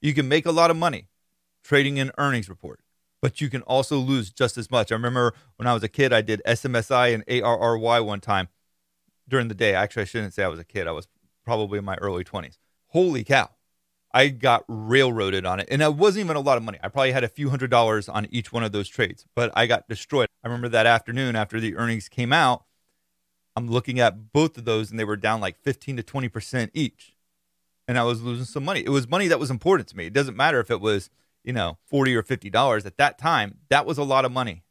You 0.00 0.14
can 0.14 0.28
make 0.28 0.46
a 0.46 0.52
lot 0.52 0.70
of 0.70 0.76
money 0.76 1.08
trading 1.64 1.98
an 1.98 2.12
earnings 2.18 2.48
report, 2.48 2.80
but 3.22 3.40
you 3.40 3.48
can 3.48 3.62
also 3.62 3.96
lose 3.96 4.30
just 4.30 4.58
as 4.58 4.70
much. 4.70 4.92
I 4.92 4.96
remember 4.96 5.34
when 5.56 5.66
I 5.66 5.72
was 5.72 5.82
a 5.82 5.88
kid, 5.88 6.12
I 6.12 6.20
did 6.20 6.42
SMSI 6.46 7.14
and 7.14 7.24
ARRY 7.42 8.02
one 8.02 8.20
time 8.20 8.48
during 9.28 9.48
the 9.48 9.54
day. 9.54 9.74
Actually, 9.74 10.02
I 10.02 10.06
shouldn't 10.06 10.34
say 10.34 10.44
I 10.44 10.48
was 10.48 10.58
a 10.58 10.64
kid. 10.64 10.86
I 10.86 10.92
was 10.92 11.08
probably 11.44 11.78
in 11.78 11.84
my 11.84 11.96
early 11.96 12.24
20s. 12.24 12.58
Holy 12.88 13.24
cow. 13.24 13.50
I 14.12 14.28
got 14.28 14.64
railroaded 14.68 15.44
on 15.44 15.58
it. 15.58 15.68
And 15.70 15.82
it 15.82 15.94
wasn't 15.94 16.24
even 16.24 16.36
a 16.36 16.40
lot 16.40 16.56
of 16.56 16.62
money. 16.62 16.78
I 16.82 16.88
probably 16.88 17.10
had 17.10 17.24
a 17.24 17.28
few 17.28 17.50
hundred 17.50 17.70
dollars 17.70 18.08
on 18.08 18.28
each 18.30 18.52
one 18.52 18.62
of 18.62 18.70
those 18.70 18.88
trades, 18.88 19.26
but 19.34 19.50
I 19.56 19.66
got 19.66 19.88
destroyed. 19.88 20.28
I 20.44 20.46
remember 20.46 20.68
that 20.68 20.86
afternoon 20.86 21.34
after 21.34 21.58
the 21.58 21.74
earnings 21.76 22.08
came 22.08 22.32
out, 22.32 22.64
I'm 23.56 23.68
looking 23.68 23.98
at 23.98 24.32
both 24.32 24.56
of 24.56 24.64
those 24.64 24.90
and 24.90 25.00
they 25.00 25.04
were 25.04 25.16
down 25.16 25.40
like 25.40 25.60
15 25.62 25.96
to 25.96 26.02
20% 26.02 26.70
each. 26.74 27.16
And 27.86 27.98
I 27.98 28.04
was 28.04 28.22
losing 28.22 28.44
some 28.44 28.64
money. 28.64 28.80
It 28.80 28.90
was 28.90 29.08
money 29.08 29.28
that 29.28 29.40
was 29.40 29.50
important 29.50 29.88
to 29.88 29.96
me. 29.96 30.06
It 30.06 30.12
doesn't 30.12 30.36
matter 30.36 30.60
if 30.60 30.70
it 30.70 30.80
was, 30.80 31.10
you 31.42 31.52
know, 31.52 31.78
40 31.86 32.14
or 32.14 32.22
$50 32.22 32.86
at 32.86 32.96
that 32.96 33.18
time. 33.18 33.58
That 33.68 33.84
was 33.84 33.98
a 33.98 34.04
lot 34.04 34.24
of 34.24 34.32
money. 34.32 34.62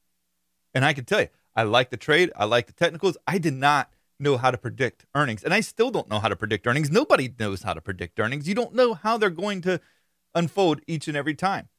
And 0.74 0.84
I 0.84 0.94
can 0.94 1.06
tell 1.06 1.22
you, 1.22 1.28
I 1.56 1.64
like 1.64 1.92
the 1.92 1.98
trade. 1.98 2.32
I 2.36 2.46
like 2.46 2.68
the 2.68 2.74
technicals. 2.74 3.18
I 3.28 3.38
did 3.38 3.54
not 3.54 3.93
know 4.24 4.38
how 4.38 4.50
to 4.50 4.58
predict 4.58 5.06
earnings. 5.14 5.44
And 5.44 5.54
I 5.54 5.60
still 5.60 5.92
don't 5.92 6.10
know 6.10 6.20
how 6.20 6.30
to 6.30 6.36
predict 6.36 6.66
earnings. 6.66 6.90
Nobody 6.90 7.34
knows 7.38 7.62
how 7.62 7.74
to 7.74 7.82
predict 7.82 8.20
earnings. 8.20 8.48
You 8.48 8.56
don't 8.56 8.74
know 8.74 8.96
how 8.96 9.18
they're 9.18 9.30
going 9.30 9.62
to 9.62 9.80
unfold 10.34 10.82
each 10.88 11.08
and 11.08 11.16
every 11.16 11.36
time. 11.36 11.70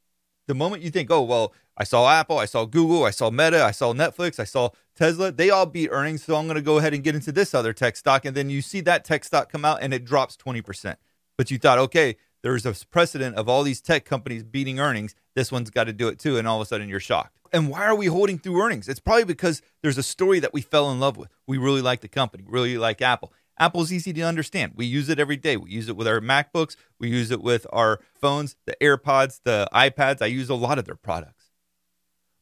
The 0.47 0.55
moment 0.55 0.83
you 0.83 0.91
think, 0.91 1.11
oh, 1.11 1.23
well, 1.23 1.53
I 1.77 1.85
saw 1.85 2.09
Apple, 2.09 2.39
I 2.39 2.45
saw 2.45 2.67
Google, 2.67 3.05
I 3.05 3.11
saw 3.11 3.31
Meta, 3.31 3.65
I 3.65 3.73
saw 3.73 3.93
Netflix, 3.93 4.39
I 4.39 4.45
saw 4.45 4.69
Tesla, 4.95 5.33
they 5.33 5.51
all 5.51 5.67
beat 5.67 5.89
earnings. 5.91 6.23
So 6.23 6.37
I'm 6.37 6.47
going 6.47 6.57
to 6.57 6.63
go 6.63 6.79
ahead 6.79 6.95
and 6.95 7.03
get 7.03 7.15
into 7.15 7.33
this 7.33 7.55
other 7.55 7.73
tech 7.73 7.97
stock. 7.97 8.25
And 8.25 8.37
then 8.37 8.51
you 8.51 8.63
see 8.63 8.81
that 8.83 9.05
tech 9.05 9.25
stock 9.25 9.51
come 9.51 9.65
out 9.65 9.79
and 9.83 9.93
it 9.93 10.05
drops 10.05 10.37
20%. 10.37 10.97
But 11.37 11.51
you 11.51 11.59
thought, 11.59 11.79
okay, 11.79 12.17
there's 12.43 12.67
a 12.67 12.75
precedent 12.91 13.37
of 13.37 13.49
all 13.49 13.63
these 13.63 13.81
tech 13.81 14.05
companies 14.05 14.45
beating 14.45 14.79
earnings. 14.79 15.15
This 15.35 15.51
one's 15.51 15.71
got 15.71 15.85
to 15.85 15.93
do 15.93 16.09
it 16.09 16.19
too. 16.19 16.37
And 16.37 16.47
all 16.47 16.61
of 16.61 16.63
a 16.63 16.69
sudden 16.69 16.89
you're 16.89 17.01
shocked. 17.01 17.37
And 17.55 17.71
why 17.71 17.85
are 17.85 17.95
we 17.95 18.07
holding 18.07 18.37
through 18.37 18.61
earnings? 18.61 18.89
It's 18.89 18.99
probably 18.99 19.25
because 19.25 19.63
there's 19.81 19.97
a 19.97 20.03
story 20.03 20.41
that 20.41 20.53
we 20.53 20.61
fell 20.61 20.91
in 20.91 20.99
love 20.99 21.17
with. 21.17 21.31
We 21.47 21.57
really 21.57 21.83
like 21.83 22.01
the 22.01 22.09
company, 22.09 22.45
really 22.45 22.77
like 22.77 23.01
Apple. 23.01 23.33
Apple's 23.57 23.93
easy 23.93 24.13
to 24.13 24.23
understand. 24.23 24.73
We 24.75 24.87
use 24.87 25.09
it 25.09 25.21
every 25.21 25.37
day. 25.37 25.57
We 25.57 25.71
use 25.71 25.89
it 25.89 25.97
with 25.97 26.09
our 26.09 26.19
MacBooks, 26.19 26.75
we 26.99 27.09
use 27.09 27.31
it 27.31 27.41
with 27.41 27.65
our 27.73 28.01
phones, 28.13 28.57
the 28.67 28.77
AirPods, 28.81 29.41
the 29.45 29.69
iPads. 29.73 30.21
I 30.21 30.27
use 30.27 30.49
a 30.51 30.57
lot 30.57 30.81
of 30.81 30.85
their 30.85 30.97
products. 30.97 31.53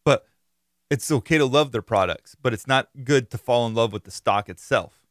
But 0.02 0.24
it's 0.90 1.12
okay 1.12 1.36
to 1.36 1.44
love 1.44 1.72
their 1.72 1.82
products, 1.82 2.34
but 2.40 2.54
it's 2.54 2.66
not 2.66 2.88
good 3.04 3.30
to 3.32 3.38
fall 3.38 3.66
in 3.66 3.74
love 3.74 3.92
with 3.92 4.04
the 4.04 4.10
stock 4.10 4.48
itself. 4.48 5.06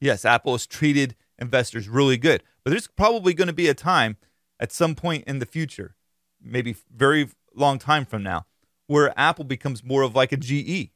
Yes, 0.00 0.24
Apple 0.24 0.52
has 0.52 0.68
treated 0.68 1.16
investors 1.36 1.88
really 1.88 2.16
good, 2.16 2.44
but 2.62 2.70
there's 2.70 2.86
probably 2.86 3.34
going 3.34 3.48
to 3.48 3.52
be 3.52 3.68
a 3.68 3.74
time 3.74 4.18
at 4.60 4.70
some 4.70 4.94
point 4.94 5.24
in 5.26 5.40
the 5.40 5.46
future, 5.46 5.96
maybe 6.40 6.76
very 6.94 7.28
long 7.56 7.80
time 7.80 8.04
from 8.04 8.22
now, 8.22 8.46
where 8.90 9.16
Apple 9.16 9.44
becomes 9.44 9.84
more 9.84 10.02
of 10.02 10.16
like 10.16 10.32
a 10.32 10.36
GE, 10.36 10.90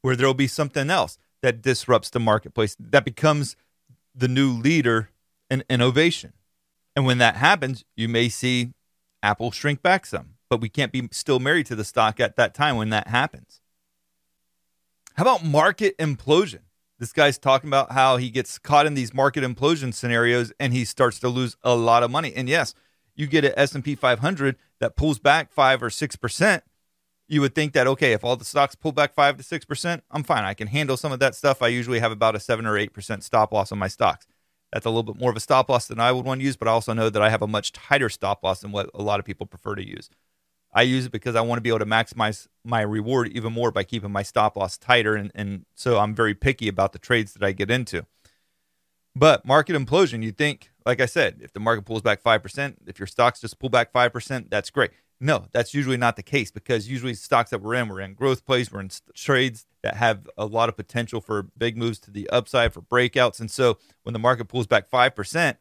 where 0.00 0.16
there'll 0.16 0.32
be 0.32 0.46
something 0.46 0.88
else 0.88 1.18
that 1.42 1.60
disrupts 1.60 2.08
the 2.08 2.18
marketplace, 2.18 2.74
that 2.80 3.04
becomes 3.04 3.54
the 4.14 4.28
new 4.28 4.50
leader 4.50 5.10
in 5.50 5.62
innovation. 5.68 6.32
And 6.96 7.04
when 7.04 7.18
that 7.18 7.36
happens, 7.36 7.84
you 7.96 8.08
may 8.08 8.30
see 8.30 8.72
Apple 9.22 9.50
shrink 9.50 9.82
back 9.82 10.06
some, 10.06 10.36
but 10.48 10.62
we 10.62 10.70
can't 10.70 10.90
be 10.90 11.06
still 11.12 11.38
married 11.38 11.66
to 11.66 11.76
the 11.76 11.84
stock 11.84 12.18
at 12.18 12.36
that 12.36 12.54
time 12.54 12.76
when 12.76 12.88
that 12.88 13.08
happens. 13.08 13.60
How 15.12 15.24
about 15.24 15.44
market 15.44 15.98
implosion? 15.98 16.60
This 16.98 17.12
guy's 17.12 17.36
talking 17.36 17.68
about 17.68 17.92
how 17.92 18.16
he 18.16 18.30
gets 18.30 18.58
caught 18.58 18.86
in 18.86 18.94
these 18.94 19.12
market 19.12 19.44
implosion 19.44 19.92
scenarios 19.92 20.50
and 20.58 20.72
he 20.72 20.86
starts 20.86 21.18
to 21.18 21.28
lose 21.28 21.58
a 21.62 21.76
lot 21.76 22.02
of 22.02 22.10
money. 22.10 22.32
And 22.34 22.48
yes, 22.48 22.74
you 23.14 23.26
get 23.26 23.44
an 23.44 23.52
S&P 23.54 23.96
500 23.96 24.56
that 24.80 24.96
pulls 24.96 25.18
back 25.18 25.52
5 25.52 25.82
or 25.82 25.90
6%, 25.90 26.62
you 27.32 27.40
would 27.40 27.54
think 27.54 27.72
that 27.72 27.86
okay, 27.86 28.12
if 28.12 28.24
all 28.24 28.36
the 28.36 28.44
stocks 28.44 28.74
pull 28.74 28.92
back 28.92 29.14
five 29.14 29.38
to 29.38 29.42
six 29.42 29.64
percent, 29.64 30.04
I'm 30.10 30.22
fine. 30.22 30.44
I 30.44 30.52
can 30.52 30.68
handle 30.68 30.98
some 30.98 31.12
of 31.12 31.18
that 31.20 31.34
stuff. 31.34 31.62
I 31.62 31.68
usually 31.68 31.98
have 31.98 32.12
about 32.12 32.36
a 32.36 32.40
seven 32.40 32.66
or 32.66 32.76
eight 32.76 32.92
percent 32.92 33.24
stop 33.24 33.52
loss 33.52 33.72
on 33.72 33.78
my 33.78 33.88
stocks. 33.88 34.26
That's 34.70 34.84
a 34.84 34.90
little 34.90 35.02
bit 35.02 35.18
more 35.18 35.30
of 35.30 35.36
a 35.36 35.40
stop 35.40 35.70
loss 35.70 35.86
than 35.86 35.98
I 35.98 36.12
would 36.12 36.26
want 36.26 36.40
to 36.40 36.44
use, 36.44 36.58
but 36.58 36.68
I 36.68 36.72
also 36.72 36.92
know 36.92 37.08
that 37.08 37.22
I 37.22 37.30
have 37.30 37.40
a 37.40 37.46
much 37.46 37.72
tighter 37.72 38.10
stop 38.10 38.44
loss 38.44 38.60
than 38.60 38.70
what 38.70 38.90
a 38.92 39.02
lot 39.02 39.18
of 39.18 39.24
people 39.24 39.46
prefer 39.46 39.74
to 39.74 39.86
use. 39.86 40.10
I 40.74 40.82
use 40.82 41.06
it 41.06 41.12
because 41.12 41.34
I 41.34 41.40
want 41.40 41.56
to 41.56 41.62
be 41.62 41.70
able 41.70 41.78
to 41.78 41.86
maximize 41.86 42.48
my 42.64 42.82
reward 42.82 43.28
even 43.28 43.52
more 43.54 43.70
by 43.70 43.84
keeping 43.84 44.12
my 44.12 44.22
stop 44.22 44.54
loss 44.54 44.76
tighter, 44.76 45.14
and, 45.14 45.32
and 45.34 45.64
so 45.74 45.98
I'm 45.98 46.14
very 46.14 46.34
picky 46.34 46.68
about 46.68 46.92
the 46.92 46.98
trades 46.98 47.32
that 47.32 47.42
I 47.42 47.52
get 47.52 47.70
into. 47.70 48.04
But 49.16 49.46
market 49.46 49.74
implosion, 49.74 50.22
you 50.22 50.32
think, 50.32 50.70
like 50.84 51.00
I 51.00 51.06
said, 51.06 51.40
if 51.40 51.54
the 51.54 51.60
market 51.60 51.86
pulls 51.86 52.02
back 52.02 52.22
5%, 52.22 52.76
if 52.86 52.98
your 52.98 53.06
stocks 53.06 53.40
just 53.40 53.58
pull 53.58 53.68
back 53.70 53.92
5%, 53.92 54.50
that's 54.50 54.70
great. 54.70 54.90
No, 55.24 55.46
that's 55.52 55.72
usually 55.72 55.96
not 55.96 56.16
the 56.16 56.22
case 56.24 56.50
because 56.50 56.88
usually 56.88 57.14
stocks 57.14 57.50
that 57.50 57.62
we're 57.62 57.74
in, 57.74 57.88
we're 57.88 58.00
in 58.00 58.14
growth 58.14 58.44
plays, 58.44 58.72
we're 58.72 58.80
in 58.80 58.90
trades 59.14 59.66
that 59.84 59.94
have 59.94 60.28
a 60.36 60.46
lot 60.46 60.68
of 60.68 60.76
potential 60.76 61.20
for 61.20 61.44
big 61.56 61.76
moves 61.76 62.00
to 62.00 62.10
the 62.10 62.28
upside 62.30 62.72
for 62.72 62.82
breakouts. 62.82 63.38
And 63.38 63.48
so 63.48 63.78
when 64.02 64.14
the 64.14 64.18
market 64.18 64.46
pulls 64.46 64.66
back 64.66 64.90
5% 64.90 65.56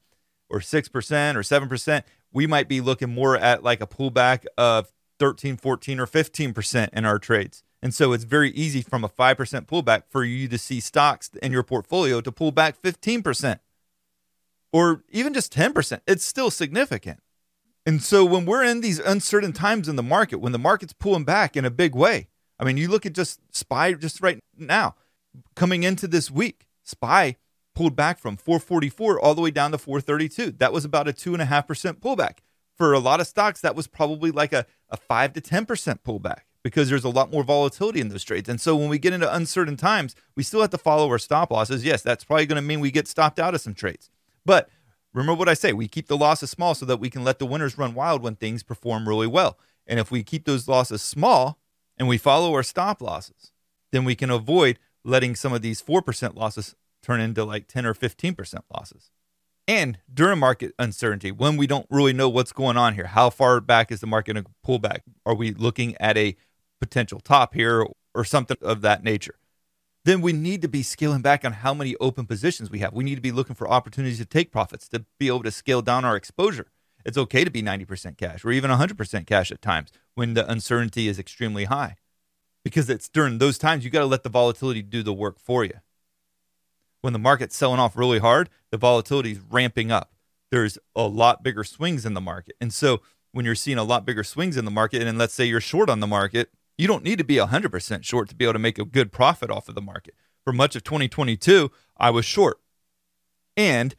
or 0.50 0.60
6% 0.62 1.36
or 1.36 1.42
7%, 1.42 2.04
we 2.34 2.48
might 2.48 2.68
be 2.68 2.82
looking 2.82 3.14
more 3.14 3.38
at 3.38 3.62
like 3.62 3.82
a 3.82 3.88
pullback 3.88 4.46
of 4.58 4.92
13, 5.20 5.58
14, 5.58 6.00
or 6.00 6.08
15% 6.08 6.90
in 6.92 7.06
our 7.06 7.20
trades. 7.20 7.62
And 7.84 7.94
so 7.94 8.14
it's 8.14 8.24
very 8.24 8.50
easy 8.52 8.82
from 8.82 9.04
a 9.04 9.10
5% 9.10 9.36
pullback 9.68 10.04
for 10.10 10.24
you 10.24 10.48
to 10.48 10.58
see 10.58 10.80
stocks 10.80 11.30
in 11.40 11.52
your 11.52 11.64
portfolio 11.64 12.20
to 12.20 12.32
pull 12.32 12.52
back 12.52 12.82
15% 12.82 13.60
or 14.74 15.04
even 15.12 15.36
just 15.36 15.54
10%. 15.54 16.02
It's 16.08 16.26
still 16.26 16.50
significant. 16.50 17.20
And 17.86 18.02
so 18.02 18.24
when 18.24 18.46
we're 18.46 18.64
in 18.64 18.82
these 18.82 19.00
uncertain 19.00 19.54
times 19.54 19.88
in 19.88 19.96
the 19.96 20.04
market, 20.04 20.38
when 20.38 20.52
the 20.52 20.60
market's 20.60 20.94
pulling 20.94 21.24
back 21.24 21.58
in 21.58 21.66
a 21.66 21.72
big 21.72 21.96
way, 21.96 22.28
I 22.60 22.64
mean, 22.64 22.78
you 22.78 22.88
look 22.88 23.06
at 23.06 23.14
just 23.14 23.40
SPY 23.52 23.94
just 23.94 24.22
right 24.22 24.40
now, 24.56 24.96
coming 25.56 25.84
into 25.84 26.08
this 26.08 26.30
week, 26.30 26.68
SPY 26.84 27.38
pulled 27.74 27.96
back 27.96 28.20
from 28.20 28.38
444 28.38 29.20
all 29.20 29.34
the 29.34 29.42
way 29.42 29.52
down 29.52 29.72
to 29.72 29.78
432. 29.78 30.52
That 30.52 30.74
was 30.74 30.86
about 30.86 31.08
a 31.08 31.14
two 31.14 31.34
and 31.34 31.42
a 31.42 31.46
half 31.46 31.68
percent 31.68 32.02
pullback. 32.02 32.40
For 32.78 32.94
a 32.94 33.00
lot 33.00 33.20
of 33.20 33.28
stocks, 33.28 33.62
that 33.62 33.76
was 33.76 33.88
probably 33.88 34.32
like 34.32 34.54
a, 34.54 34.66
a 34.90 34.98
five 34.98 35.34
to 35.34 35.42
10% 35.42 35.66
pullback 36.06 36.42
because 36.64 36.90
there's 36.90 37.04
a 37.04 37.10
lot 37.10 37.32
more 37.32 37.44
volatility 37.44 38.00
in 38.00 38.10
those 38.10 38.24
trades. 38.24 38.50
And 38.50 38.62
so 38.62 38.76
when 38.76 38.90
we 38.90 39.00
get 39.00 39.14
into 39.14 39.34
uncertain 39.34 39.78
times, 39.78 40.16
we 40.36 40.44
still 40.44 40.62
have 40.62 40.70
to 40.72 40.78
follow 40.78 41.08
our 41.10 41.20
stop 41.20 41.52
losses. 41.52 41.84
Yes, 41.84 42.02
that's 42.02 42.24
probably 42.24 42.46
going 42.46 42.62
to 42.62 42.68
mean 42.68 42.80
we 42.80 42.92
get 42.92 43.08
stopped 43.08 43.40
out 43.40 43.56
of 43.56 43.62
some 43.62 43.74
trades. 43.74 44.10
But 44.46 44.70
Remember 45.14 45.38
what 45.38 45.50
I 45.50 45.54
say 45.54 45.74
we 45.74 45.88
keep 45.88 46.08
the 46.08 46.18
losses 46.18 46.50
small 46.50 46.74
so 46.74 46.86
that 46.86 47.00
we 47.00 47.10
can 47.10 47.24
let 47.24 47.40
the 47.40 47.46
winners 47.46 47.78
run 47.78 47.94
wild 47.94 48.22
when 48.22 48.36
things 48.36 48.64
perform 48.64 49.08
really 49.08 49.28
well. 49.28 49.58
And 49.86 50.00
if 50.00 50.12
we 50.12 50.24
keep 50.24 50.46
those 50.46 50.68
losses 50.68 51.02
small 51.02 51.60
and 51.98 52.08
we 52.08 52.18
follow 52.18 52.54
our 52.54 52.64
stop 52.64 53.02
losses, 53.02 53.52
then 53.92 54.06
we 54.06 54.16
can 54.16 54.30
avoid 54.30 54.80
letting 55.04 55.36
some 55.36 55.54
of 55.54 55.62
these 55.62 55.82
4% 55.82 56.36
losses 56.36 56.76
turn 57.04 57.20
into 57.20 57.44
like 57.44 57.68
10 57.68 57.86
or 57.86 57.94
15% 57.94 58.62
losses. 58.74 59.12
And 59.68 60.00
during 60.12 60.40
market 60.40 60.74
uncertainty, 60.80 61.32
when 61.32 61.58
we 61.58 61.68
don't 61.68 61.88
really 61.90 62.14
know 62.14 62.30
what's 62.30 62.52
going 62.52 62.78
on 62.78 62.96
here, 62.96 63.08
how 63.08 63.30
far 63.30 63.60
back 63.60 63.92
is 63.92 64.00
the 64.00 64.08
market 64.08 64.34
going 64.34 64.44
to 64.44 64.52
pull 64.64 64.80
back? 64.80 65.04
Are 65.26 65.36
we 65.36 65.52
looking 65.52 65.96
at 66.00 66.18
a 66.18 66.36
potential 66.80 67.20
top 67.20 67.54
here 67.54 67.86
or 68.14 68.24
something 68.24 68.58
of 68.62 68.82
that 68.82 69.04
nature? 69.04 69.36
Then 70.04 70.22
we 70.22 70.34
need 70.34 70.62
to 70.62 70.68
be 70.68 70.84
scaling 70.84 71.22
back 71.22 71.46
on 71.46 71.54
how 71.54 71.74
many 71.74 71.96
open 71.98 72.26
positions 72.26 72.72
we 72.72 72.80
have. 72.80 72.94
We 72.94 73.04
need 73.04 73.16
to 73.16 73.22
be 73.22 73.32
looking 73.32 73.56
for 73.56 73.70
opportunities 73.70 74.18
to 74.18 74.26
take 74.26 74.52
profits, 74.52 74.88
to 74.90 75.06
be 75.20 75.28
able 75.28 75.44
to 75.44 75.52
scale 75.52 75.82
down 75.82 76.06
our 76.06 76.16
exposure. 76.16 76.68
It's 77.06 77.18
okay 77.18 77.44
to 77.44 77.52
be 77.52 77.62
90% 77.62 78.18
cash 78.18 78.44
or 78.44 78.52
even 78.52 78.72
100% 78.72 79.28
cash 79.28 79.52
at 79.52 79.62
times 79.62 79.92
when 80.16 80.34
the 80.34 80.50
uncertainty 80.50 81.08
is 81.08 81.20
extremely 81.20 81.66
high. 81.66 81.96
Because 82.64 82.90
it's 82.90 83.10
during 83.10 83.38
those 83.38 83.58
times 83.58 83.84
you 83.84 83.90
got 83.90 84.02
to 84.02 84.06
let 84.06 84.24
the 84.24 84.30
volatility 84.30 84.82
do 84.82 85.02
the 85.04 85.14
work 85.14 85.40
for 85.40 85.64
you. 85.64 85.80
When 87.02 87.14
the 87.14 87.20
market's 87.20 87.56
selling 87.56 87.80
off 87.80 87.98
really 87.98 88.20
hard, 88.20 88.50
the 88.70 88.78
volatility 88.78 89.32
is 89.32 89.40
ramping 89.40 89.92
up. 89.92 90.14
There's 90.52 90.78
a 90.96 91.08
lot 91.08 91.44
bigger 91.44 91.64
swings 91.64 92.06
in 92.06 92.14
the 92.14 92.22
market. 92.22 92.56
And 92.62 92.72
so 92.72 93.02
when 93.32 93.46
you're 93.46 93.56
seeing 93.56 93.78
a 93.78 93.84
lot 93.84 94.06
bigger 94.06 94.24
swings 94.24 94.58
in 94.58 94.66
the 94.66 94.72
market, 94.72 95.02
and 95.02 95.18
let's 95.18 95.34
say 95.34 95.46
you're 95.46 95.62
short 95.62 95.90
on 95.90 96.02
the 96.02 96.08
market, 96.08 96.52
you 96.82 96.88
don't 96.88 97.04
need 97.04 97.20
to 97.20 97.24
be 97.24 97.36
100% 97.36 98.04
short 98.04 98.28
to 98.30 98.34
be 98.34 98.44
able 98.44 98.54
to 98.54 98.60
make 98.60 98.80
a 98.80 98.86
good 98.86 99.12
profit 99.12 99.52
off 99.52 99.70
of 99.70 99.76
the 99.76 99.82
market. 99.82 100.16
For 100.44 100.52
much 100.52 100.76
of 100.76 100.84
2022, 100.84 101.70
I 101.96 102.10
was 102.10 102.26
short. 102.26 102.60
And 103.56 103.94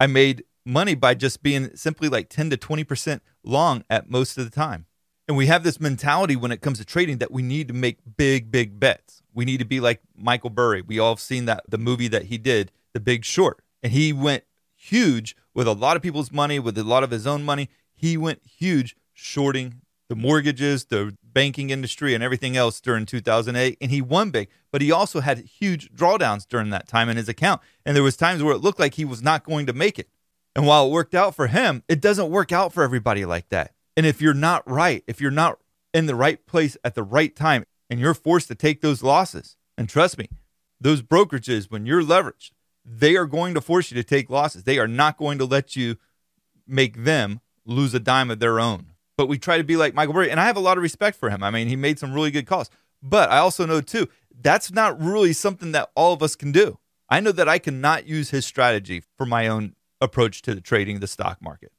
I 0.00 0.08
made 0.08 0.42
money 0.66 0.96
by 0.96 1.14
just 1.14 1.44
being 1.44 1.76
simply 1.76 2.08
like 2.08 2.28
10 2.28 2.50
to 2.50 2.56
20% 2.56 3.20
long 3.44 3.84
at 3.88 4.10
most 4.10 4.36
of 4.36 4.44
the 4.44 4.50
time. 4.50 4.86
And 5.28 5.36
we 5.36 5.46
have 5.46 5.62
this 5.62 5.78
mentality 5.78 6.34
when 6.34 6.50
it 6.50 6.60
comes 6.60 6.78
to 6.78 6.84
trading 6.84 7.18
that 7.18 7.30
we 7.30 7.40
need 7.40 7.68
to 7.68 7.74
make 7.74 7.98
big, 8.16 8.50
big 8.50 8.80
bets. 8.80 9.22
We 9.32 9.44
need 9.44 9.58
to 9.58 9.64
be 9.64 9.78
like 9.78 10.00
Michael 10.16 10.50
Burry. 10.50 10.82
We 10.82 10.98
all 10.98 11.12
have 11.12 11.20
seen 11.20 11.44
that 11.44 11.62
the 11.68 11.78
movie 11.78 12.08
that 12.08 12.24
he 12.24 12.36
did, 12.36 12.72
The 12.94 13.00
Big 13.00 13.24
Short. 13.24 13.62
And 13.80 13.92
he 13.92 14.12
went 14.12 14.42
huge 14.74 15.36
with 15.54 15.68
a 15.68 15.72
lot 15.72 15.94
of 15.94 16.02
people's 16.02 16.32
money, 16.32 16.58
with 16.58 16.76
a 16.76 16.82
lot 16.82 17.04
of 17.04 17.12
his 17.12 17.28
own 17.28 17.44
money. 17.44 17.70
He 17.94 18.16
went 18.16 18.42
huge 18.44 18.96
shorting 19.12 19.82
the 20.08 20.16
mortgages, 20.16 20.86
the 20.86 21.16
banking 21.22 21.70
industry, 21.70 22.14
and 22.14 22.22
everything 22.22 22.56
else 22.56 22.80
during 22.80 23.06
2008. 23.06 23.78
And 23.80 23.90
he 23.90 24.02
won 24.02 24.30
big, 24.30 24.48
but 24.70 24.82
he 24.82 24.92
also 24.92 25.20
had 25.20 25.38
huge 25.38 25.90
drawdowns 25.92 26.46
during 26.46 26.70
that 26.70 26.88
time 26.88 27.08
in 27.08 27.16
his 27.16 27.28
account. 27.28 27.60
And 27.84 27.96
there 27.96 28.02
was 28.02 28.16
times 28.16 28.42
where 28.42 28.54
it 28.54 28.60
looked 28.60 28.80
like 28.80 28.94
he 28.94 29.04
was 29.04 29.22
not 29.22 29.44
going 29.44 29.66
to 29.66 29.72
make 29.72 29.98
it. 29.98 30.08
And 30.54 30.66
while 30.66 30.86
it 30.86 30.92
worked 30.92 31.14
out 31.14 31.34
for 31.34 31.48
him, 31.48 31.82
it 31.88 32.00
doesn't 32.00 32.30
work 32.30 32.52
out 32.52 32.72
for 32.72 32.82
everybody 32.82 33.24
like 33.24 33.48
that. 33.48 33.72
And 33.96 34.06
if 34.06 34.20
you're 34.20 34.34
not 34.34 34.68
right, 34.70 35.02
if 35.06 35.20
you're 35.20 35.30
not 35.30 35.58
in 35.92 36.06
the 36.06 36.14
right 36.14 36.44
place 36.46 36.76
at 36.84 36.94
the 36.94 37.02
right 37.02 37.34
time, 37.34 37.64
and 37.90 38.00
you're 38.00 38.14
forced 38.14 38.48
to 38.48 38.54
take 38.54 38.80
those 38.80 39.02
losses, 39.02 39.56
and 39.76 39.88
trust 39.88 40.18
me, 40.18 40.28
those 40.80 41.02
brokerages, 41.02 41.70
when 41.70 41.86
you're 41.86 42.02
leveraged, 42.02 42.50
they 42.84 43.16
are 43.16 43.26
going 43.26 43.54
to 43.54 43.60
force 43.60 43.90
you 43.90 43.94
to 43.96 44.04
take 44.04 44.30
losses. 44.30 44.64
They 44.64 44.78
are 44.78 44.88
not 44.88 45.16
going 45.16 45.38
to 45.38 45.44
let 45.44 45.76
you 45.76 45.96
make 46.66 47.04
them 47.04 47.40
lose 47.64 47.94
a 47.94 48.00
dime 48.00 48.30
of 48.30 48.38
their 48.38 48.60
own 48.60 48.93
but 49.16 49.26
we 49.26 49.38
try 49.38 49.58
to 49.58 49.64
be 49.64 49.76
like 49.76 49.94
Michael 49.94 50.14
Burry. 50.14 50.30
And 50.30 50.40
I 50.40 50.44
have 50.44 50.56
a 50.56 50.60
lot 50.60 50.76
of 50.76 50.82
respect 50.82 51.18
for 51.18 51.30
him. 51.30 51.42
I 51.42 51.50
mean, 51.50 51.68
he 51.68 51.76
made 51.76 51.98
some 51.98 52.12
really 52.12 52.30
good 52.30 52.46
calls. 52.46 52.70
But 53.02 53.30
I 53.30 53.38
also 53.38 53.66
know, 53.66 53.80
too, 53.80 54.08
that's 54.40 54.72
not 54.72 55.00
really 55.00 55.32
something 55.32 55.72
that 55.72 55.90
all 55.94 56.12
of 56.12 56.22
us 56.22 56.34
can 56.34 56.52
do. 56.52 56.78
I 57.08 57.20
know 57.20 57.32
that 57.32 57.48
I 57.48 57.58
cannot 57.58 58.06
use 58.06 58.30
his 58.30 58.46
strategy 58.46 59.02
for 59.16 59.26
my 59.26 59.46
own 59.46 59.74
approach 60.00 60.42
to 60.42 60.54
the 60.54 60.60
trading 60.60 61.00
the 61.00 61.06
stock 61.06 61.40
market. 61.40 61.70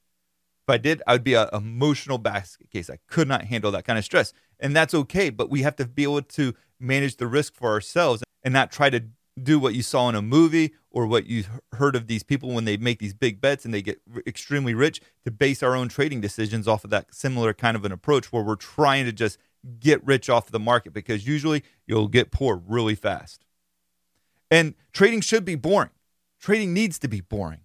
If 0.68 0.74
I 0.74 0.78
did, 0.78 1.02
I 1.06 1.14
would 1.14 1.24
be 1.24 1.34
an 1.34 1.50
emotional 1.52 2.18
basket 2.18 2.70
case. 2.72 2.90
I 2.90 3.00
could 3.08 3.28
not 3.28 3.46
handle 3.46 3.72
that 3.72 3.86
kind 3.86 4.00
of 4.00 4.06
stress. 4.06 4.34
And 4.60 4.76
that's 4.76 4.94
okay. 4.94 5.30
But 5.30 5.50
we 5.50 5.62
have 5.64 5.76
to 5.78 5.86
be 5.86 6.04
able 6.04 6.22
to 6.22 6.54
manage 6.80 7.18
the 7.18 7.28
risk 7.28 7.56
for 7.56 7.72
ourselves 7.72 8.24
and 8.44 8.54
not 8.54 8.72
try 8.72 8.90
to 8.90 9.04
do 9.42 9.60
what 9.60 9.76
you 9.76 9.84
saw 9.84 10.08
in 10.10 10.16
a 10.16 10.22
movie 10.22 10.74
or 10.96 11.06
what 11.06 11.28
you 11.28 11.44
heard 11.74 11.94
of 11.94 12.08
these 12.08 12.24
people 12.24 12.52
when 12.52 12.64
they 12.64 12.78
make 12.78 13.00
these 13.00 13.14
big 13.14 13.42
bets 13.42 13.66
and 13.66 13.74
they 13.74 13.82
get 13.82 14.00
extremely 14.26 14.74
rich 14.74 15.02
to 15.26 15.30
base 15.30 15.62
our 15.62 15.76
own 15.76 15.90
trading 15.90 16.22
decisions 16.22 16.70
off 16.70 16.86
of 16.86 16.90
that 16.90 17.14
similar 17.14 17.54
kind 17.54 17.76
of 17.76 17.84
an 17.84 17.92
approach 17.92 18.32
where 18.32 18.42
we're 18.42 18.56
trying 18.56 19.04
to 19.04 19.12
just 19.12 19.38
get 19.78 20.04
rich 20.06 20.30
off 20.30 20.46
of 20.46 20.52
the 20.54 20.60
market 20.60 20.94
because 20.94 21.28
usually 21.28 21.64
you'll 21.86 22.08
get 22.08 22.32
poor 22.32 22.56
really 22.66 22.96
fast. 22.96 23.44
And 24.50 24.74
trading 24.94 25.20
should 25.20 25.44
be 25.44 25.56
boring. 25.56 25.90
Trading 26.40 26.74
needs 26.74 26.98
to 27.00 27.10
be 27.10 27.20
boring. 27.20 27.60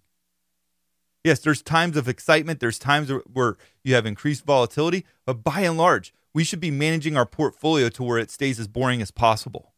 Yes, 1.23 1.39
there's 1.39 1.61
times 1.61 1.95
of 1.95 2.09
excitement, 2.09 2.59
there's 2.59 2.79
times 2.79 3.09
where 3.31 3.55
you 3.81 3.95
have 3.95 4.05
increased 4.05 4.43
volatility, 4.43 5.05
but 5.25 5.41
by 5.41 5.61
and 5.61 5.77
large, 5.77 6.13
we 6.33 6.43
should 6.43 6.59
be 6.59 6.71
managing 6.71 7.15
our 7.15 7.25
portfolio 7.25 7.87
to 7.89 8.03
where 8.03 8.17
it 8.17 8.29
stays 8.29 8.59
as 8.59 8.67
boring 8.67 9.01
as 9.01 9.11
possible. 9.11 9.73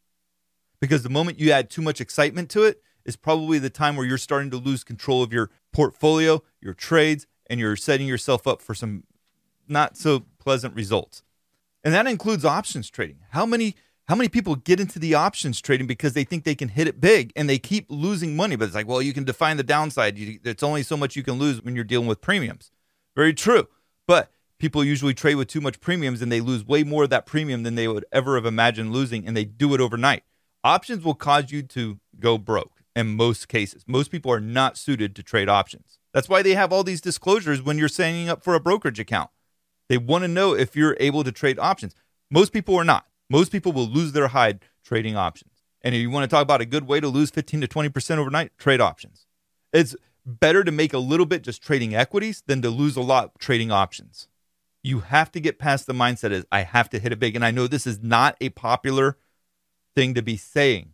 Because 0.81 1.03
the 1.03 1.09
moment 1.09 1.39
you 1.39 1.51
add 1.51 1.69
too 1.69 1.81
much 1.83 2.01
excitement 2.01 2.49
to 2.51 2.63
it, 2.63 2.81
is 3.05 3.15
probably 3.15 3.59
the 3.59 3.69
time 3.69 3.95
where 3.95 4.05
you're 4.05 4.17
starting 4.17 4.49
to 4.51 4.57
lose 4.57 4.83
control 4.83 5.23
of 5.23 5.33
your 5.33 5.49
portfolio, 5.71 6.41
your 6.61 6.73
trades, 6.73 7.27
and 7.47 7.59
you're 7.59 7.75
setting 7.75 8.07
yourself 8.07 8.47
up 8.47 8.61
for 8.61 8.73
some 8.73 9.03
not 9.67 9.97
so 9.97 10.25
pleasant 10.39 10.75
results. 10.75 11.23
And 11.83 11.93
that 11.93 12.07
includes 12.07 12.45
options 12.45 12.89
trading. 12.89 13.19
How 13.31 13.45
many 13.45 13.75
how 14.07 14.15
many 14.15 14.27
people 14.27 14.55
get 14.55 14.81
into 14.81 14.99
the 14.99 15.15
options 15.15 15.61
trading 15.61 15.87
because 15.87 16.11
they 16.11 16.25
think 16.25 16.43
they 16.43 16.55
can 16.55 16.67
hit 16.67 16.87
it 16.87 16.99
big 16.99 17.31
and 17.37 17.49
they 17.49 17.57
keep 17.57 17.85
losing 17.89 18.35
money? 18.35 18.57
But 18.57 18.65
it's 18.65 18.75
like, 18.75 18.87
well, 18.87 19.01
you 19.01 19.13
can 19.13 19.23
define 19.23 19.55
the 19.55 19.63
downside. 19.63 20.17
You, 20.17 20.39
it's 20.43 20.61
only 20.63 20.83
so 20.83 20.97
much 20.97 21.15
you 21.15 21.23
can 21.23 21.35
lose 21.35 21.63
when 21.63 21.73
you're 21.73 21.85
dealing 21.85 22.07
with 22.07 22.19
premiums. 22.19 22.69
Very 23.15 23.33
true. 23.33 23.69
But 24.05 24.29
people 24.59 24.83
usually 24.83 25.13
trade 25.13 25.35
with 25.35 25.47
too 25.47 25.61
much 25.61 25.79
premiums 25.79 26.21
and 26.21 26.29
they 26.29 26.41
lose 26.41 26.65
way 26.65 26.83
more 26.83 27.05
of 27.05 27.11
that 27.11 27.25
premium 27.25 27.63
than 27.63 27.75
they 27.75 27.87
would 27.87 28.05
ever 28.11 28.35
have 28.35 28.45
imagined 28.45 28.91
losing, 28.91 29.25
and 29.25 29.37
they 29.37 29.45
do 29.45 29.73
it 29.73 29.79
overnight. 29.79 30.23
Options 30.65 31.03
will 31.03 31.15
cause 31.15 31.51
you 31.51 31.61
to 31.63 31.99
go 32.19 32.37
broke 32.37 32.72
in 32.95 33.15
most 33.15 33.47
cases. 33.47 33.83
Most 33.87 34.11
people 34.11 34.31
are 34.31 34.39
not 34.39 34.77
suited 34.77 35.15
to 35.15 35.23
trade 35.23 35.49
options. 35.49 35.99
That's 36.13 36.29
why 36.29 36.41
they 36.41 36.53
have 36.53 36.71
all 36.71 36.83
these 36.83 37.01
disclosures 37.01 37.61
when 37.61 37.77
you're 37.77 37.89
signing 37.89 38.29
up 38.29 38.43
for 38.43 38.53
a 38.53 38.59
brokerage 38.59 38.99
account. 38.99 39.31
They 39.89 39.97
want 39.97 40.23
to 40.23 40.27
know 40.27 40.53
if 40.53 40.75
you're 40.75 40.97
able 40.99 41.23
to 41.23 41.31
trade 41.31 41.59
options. 41.59 41.95
Most 42.29 42.53
people 42.53 42.75
are 42.75 42.83
not. 42.83 43.07
Most 43.29 43.51
people 43.51 43.71
will 43.71 43.87
lose 43.87 44.11
their 44.11 44.27
hide 44.29 44.61
trading 44.83 45.15
options. 45.15 45.51
And 45.81 45.93
if 45.93 46.01
you 46.01 46.09
want 46.09 46.23
to 46.23 46.33
talk 46.33 46.43
about 46.43 46.61
a 46.61 46.65
good 46.65 46.87
way 46.87 46.99
to 46.99 47.07
lose 47.07 47.29
15 47.31 47.61
to 47.61 47.67
20% 47.67 48.17
overnight, 48.17 48.57
trade 48.57 48.79
options. 48.79 49.25
It's 49.73 49.95
better 50.25 50.63
to 50.63 50.71
make 50.71 50.93
a 50.93 50.99
little 50.99 51.25
bit 51.25 51.41
just 51.41 51.61
trading 51.61 51.95
equities 51.95 52.43
than 52.45 52.61
to 52.61 52.69
lose 52.69 52.95
a 52.95 53.01
lot 53.01 53.37
trading 53.39 53.71
options. 53.71 54.27
You 54.83 54.99
have 55.01 55.31
to 55.31 55.39
get 55.39 55.59
past 55.59 55.87
the 55.87 55.93
mindset 55.93 56.31
is 56.31 56.45
I 56.51 56.61
have 56.61 56.89
to 56.91 56.99
hit 56.99 57.11
it 57.11 57.19
big. 57.19 57.35
And 57.35 57.43
I 57.43 57.51
know 57.51 57.67
this 57.67 57.87
is 57.87 58.01
not 58.01 58.37
a 58.39 58.49
popular 58.49 59.17
thing 59.95 60.13
to 60.13 60.21
be 60.21 60.37
saying 60.37 60.93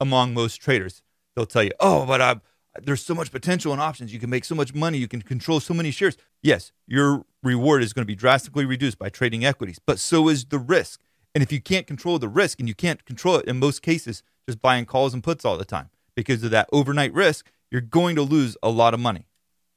among 0.00 0.34
most 0.34 0.56
traders 0.56 1.02
they'll 1.34 1.46
tell 1.46 1.62
you, 1.62 1.72
oh, 1.80 2.06
but 2.06 2.20
I, 2.20 2.40
there's 2.82 3.04
so 3.04 3.14
much 3.14 3.30
potential 3.30 3.72
and 3.72 3.80
options. 3.80 4.12
You 4.12 4.20
can 4.20 4.30
make 4.30 4.44
so 4.44 4.54
much 4.54 4.74
money. 4.74 4.98
You 4.98 5.08
can 5.08 5.22
control 5.22 5.60
so 5.60 5.74
many 5.74 5.90
shares. 5.90 6.16
Yes, 6.42 6.72
your 6.86 7.24
reward 7.42 7.82
is 7.82 7.92
going 7.92 8.02
to 8.02 8.06
be 8.06 8.14
drastically 8.14 8.64
reduced 8.64 8.98
by 8.98 9.08
trading 9.08 9.44
equities, 9.44 9.78
but 9.84 9.98
so 9.98 10.28
is 10.28 10.44
the 10.46 10.58
risk. 10.58 11.00
And 11.34 11.42
if 11.42 11.52
you 11.52 11.60
can't 11.60 11.86
control 11.86 12.18
the 12.18 12.28
risk, 12.28 12.58
and 12.58 12.68
you 12.68 12.74
can't 12.74 13.04
control 13.04 13.36
it 13.36 13.46
in 13.46 13.58
most 13.58 13.82
cases, 13.82 14.22
just 14.48 14.60
buying 14.60 14.84
calls 14.84 15.14
and 15.14 15.22
puts 15.22 15.44
all 15.44 15.56
the 15.56 15.64
time 15.64 15.90
because 16.16 16.42
of 16.42 16.50
that 16.50 16.68
overnight 16.72 17.12
risk, 17.12 17.50
you're 17.70 17.80
going 17.80 18.16
to 18.16 18.22
lose 18.22 18.56
a 18.62 18.70
lot 18.70 18.94
of 18.94 19.00
money. 19.00 19.26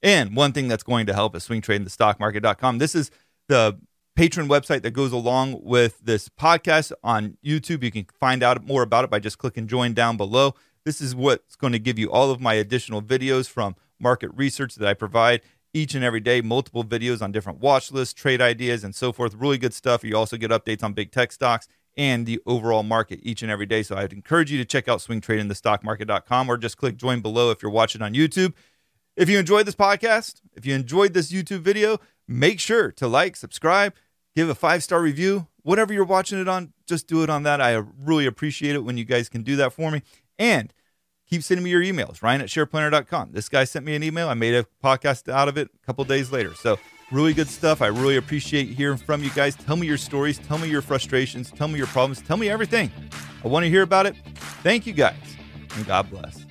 And 0.02 0.36
one 0.36 0.52
thing 0.52 0.68
that's 0.68 0.84
going 0.84 1.06
to 1.06 1.14
help 1.14 1.36
is 1.36 1.48
swingtradingthestockmarket.com. 1.48 2.80
This 2.80 2.96
is 2.96 3.12
the 3.48 3.80
Patreon 4.18 4.48
website 4.48 4.82
that 4.82 4.92
goes 4.92 5.12
along 5.12 5.60
with 5.64 6.00
this 6.00 6.28
podcast 6.30 6.92
on 7.04 7.38
YouTube. 7.44 7.84
You 7.84 7.92
can 7.92 8.06
find 8.20 8.44
out 8.44 8.66
more 8.66 8.84
about 8.84 9.06
it 9.06 9.10
by 9.10 9.20
just 9.20 9.38
clicking 9.38 9.68
join 9.68 9.94
down 9.94 10.18
below. 10.18 10.56
This 10.86 11.00
is 11.00 11.16
what's 11.16 11.56
going 11.56 11.74
to 11.74 11.80
give 11.80 11.98
you 11.98 12.12
all 12.12 12.32
of 12.32 12.42
my 12.42 12.56
additional 12.56 13.02
videos 13.02 13.50
from 13.50 13.76
market 14.00 14.32
research 14.36 14.76
that 14.76 14.88
I 14.88 14.94
provide 14.94 15.42
each 15.74 15.96
and 15.96 16.04
every 16.04 16.20
day, 16.20 16.42
multiple 16.42 16.84
videos 16.84 17.22
on 17.22 17.32
different 17.32 17.60
watch 17.60 17.92
lists, 17.92 18.14
trade 18.14 18.42
ideas, 18.42 18.84
and 18.84 18.94
so 18.94 19.12
forth. 19.12 19.34
Really 19.34 19.58
good 19.58 19.74
stuff. 19.74 20.04
You 20.04 20.16
also 20.16 20.38
get 20.38 20.52
updates 20.52 20.84
on 20.84 20.94
big 20.94 21.12
tech 21.12 21.32
stocks 21.32 21.68
and 21.96 22.26
the 22.26 22.40
overall 22.46 22.84
market 22.84 23.20
each 23.24 23.42
and 23.42 23.52
every 23.52 23.66
day. 23.66 23.82
So 23.84 23.96
I'd 23.96 24.14
encourage 24.14 24.52
you 24.52 24.58
to 24.60 24.66
check 24.66 24.88
out 24.88 25.00
swingtradingthestockmarket.com 25.00 26.50
or 26.50 26.58
just 26.58 26.78
click 26.78 26.98
join 26.98 27.22
below 27.22 27.52
if 27.52 27.62
you're 27.62 27.72
watching 27.72 28.02
on 28.02 28.14
YouTube. 28.14 28.54
If 29.16 29.30
you 29.30 29.38
enjoyed 29.40 29.66
this 29.66 29.76
podcast, 29.76 30.42
if 30.56 30.66
you 30.66 30.74
enjoyed 30.76 31.14
this 31.14 31.32
YouTube 31.32 31.60
video, 31.60 32.00
make 32.28 32.60
sure 32.60 32.92
to 32.94 33.08
like, 33.08 33.36
subscribe, 33.36 33.94
give 34.36 34.50
a 34.50 34.56
five 34.56 34.84
star 34.84 35.02
review. 35.02 35.48
Whatever 35.62 35.94
you're 35.94 36.04
watching 36.04 36.42
it 36.42 36.48
on, 36.48 36.74
just 36.88 37.08
do 37.08 37.24
it 37.24 37.30
on 37.30 37.44
that. 37.44 37.62
I 37.62 37.82
really 38.00 38.26
appreciate 38.26 38.76
it 38.76 38.84
when 38.84 38.98
you 38.98 39.06
guys 39.06 39.30
can 39.30 39.44
do 39.44 39.56
that 39.58 39.72
for 39.72 39.92
me. 39.92 40.02
And 40.40 40.74
keep 41.30 41.44
sending 41.44 41.64
me 41.64 41.70
your 41.70 41.82
emails, 41.82 42.22
ryan 42.22 42.42
at 42.42 42.48
shareplanner.com. 42.48 43.32
This 43.32 43.50
guy 43.50 43.64
sent 43.64 43.86
me 43.86 43.96
an 43.96 44.04
email. 44.04 44.30
I 44.30 44.34
made 44.34 44.54
a 44.54 44.66
podcast 44.84 45.32
out 45.32 45.48
of 45.48 45.58
it 45.58 45.70
a 45.74 45.86
couple 45.86 46.04
days 46.06 46.32
later. 46.32 46.54
So, 46.56 46.80
really 47.12 47.34
good 47.34 47.48
stuff. 47.48 47.82
I 47.82 47.88
really 47.88 48.18
appreciate 48.18 48.68
hearing 48.70 48.98
from 48.98 49.24
you 49.24 49.30
guys. 49.32 49.56
Tell 49.56 49.76
me 49.76 49.88
your 49.88 49.98
stories. 49.98 50.40
Tell 50.40 50.58
me 50.58 50.70
your 50.70 50.82
frustrations. 50.82 51.52
Tell 51.52 51.68
me 51.68 51.78
your 51.78 51.88
problems. 51.88 52.22
Tell 52.22 52.38
me 52.38 52.50
everything. 52.50 52.92
I 53.44 53.48
want 53.48 53.64
to 53.64 53.70
hear 53.70 53.84
about 53.84 54.06
it. 54.06 54.16
Thank 54.64 54.88
you 54.88 54.94
guys, 54.94 55.16
and 55.76 55.86
God 55.86 56.10
bless. 56.10 56.46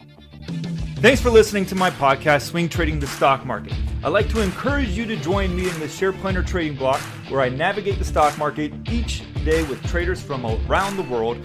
Thanks 0.96 1.20
for 1.20 1.30
listening 1.30 1.66
to 1.66 1.74
my 1.74 1.90
podcast, 1.90 2.42
Swing 2.42 2.68
Trading 2.68 3.00
the 3.00 3.08
Stock 3.08 3.44
Market. 3.44 3.72
I'd 4.04 4.10
like 4.10 4.28
to 4.28 4.40
encourage 4.40 4.90
you 4.90 5.04
to 5.06 5.16
join 5.16 5.54
me 5.56 5.68
in 5.68 5.80
the 5.80 5.88
Share 5.88 6.12
Planner 6.12 6.44
Trading 6.44 6.76
Block, 6.76 7.00
where 7.28 7.40
I 7.40 7.48
navigate 7.48 7.98
the 7.98 8.04
stock 8.04 8.38
market 8.38 8.72
each 8.88 9.22
day 9.44 9.64
with 9.64 9.82
traders 9.88 10.22
from 10.22 10.46
around 10.46 10.96
the 10.96 11.02
world 11.02 11.44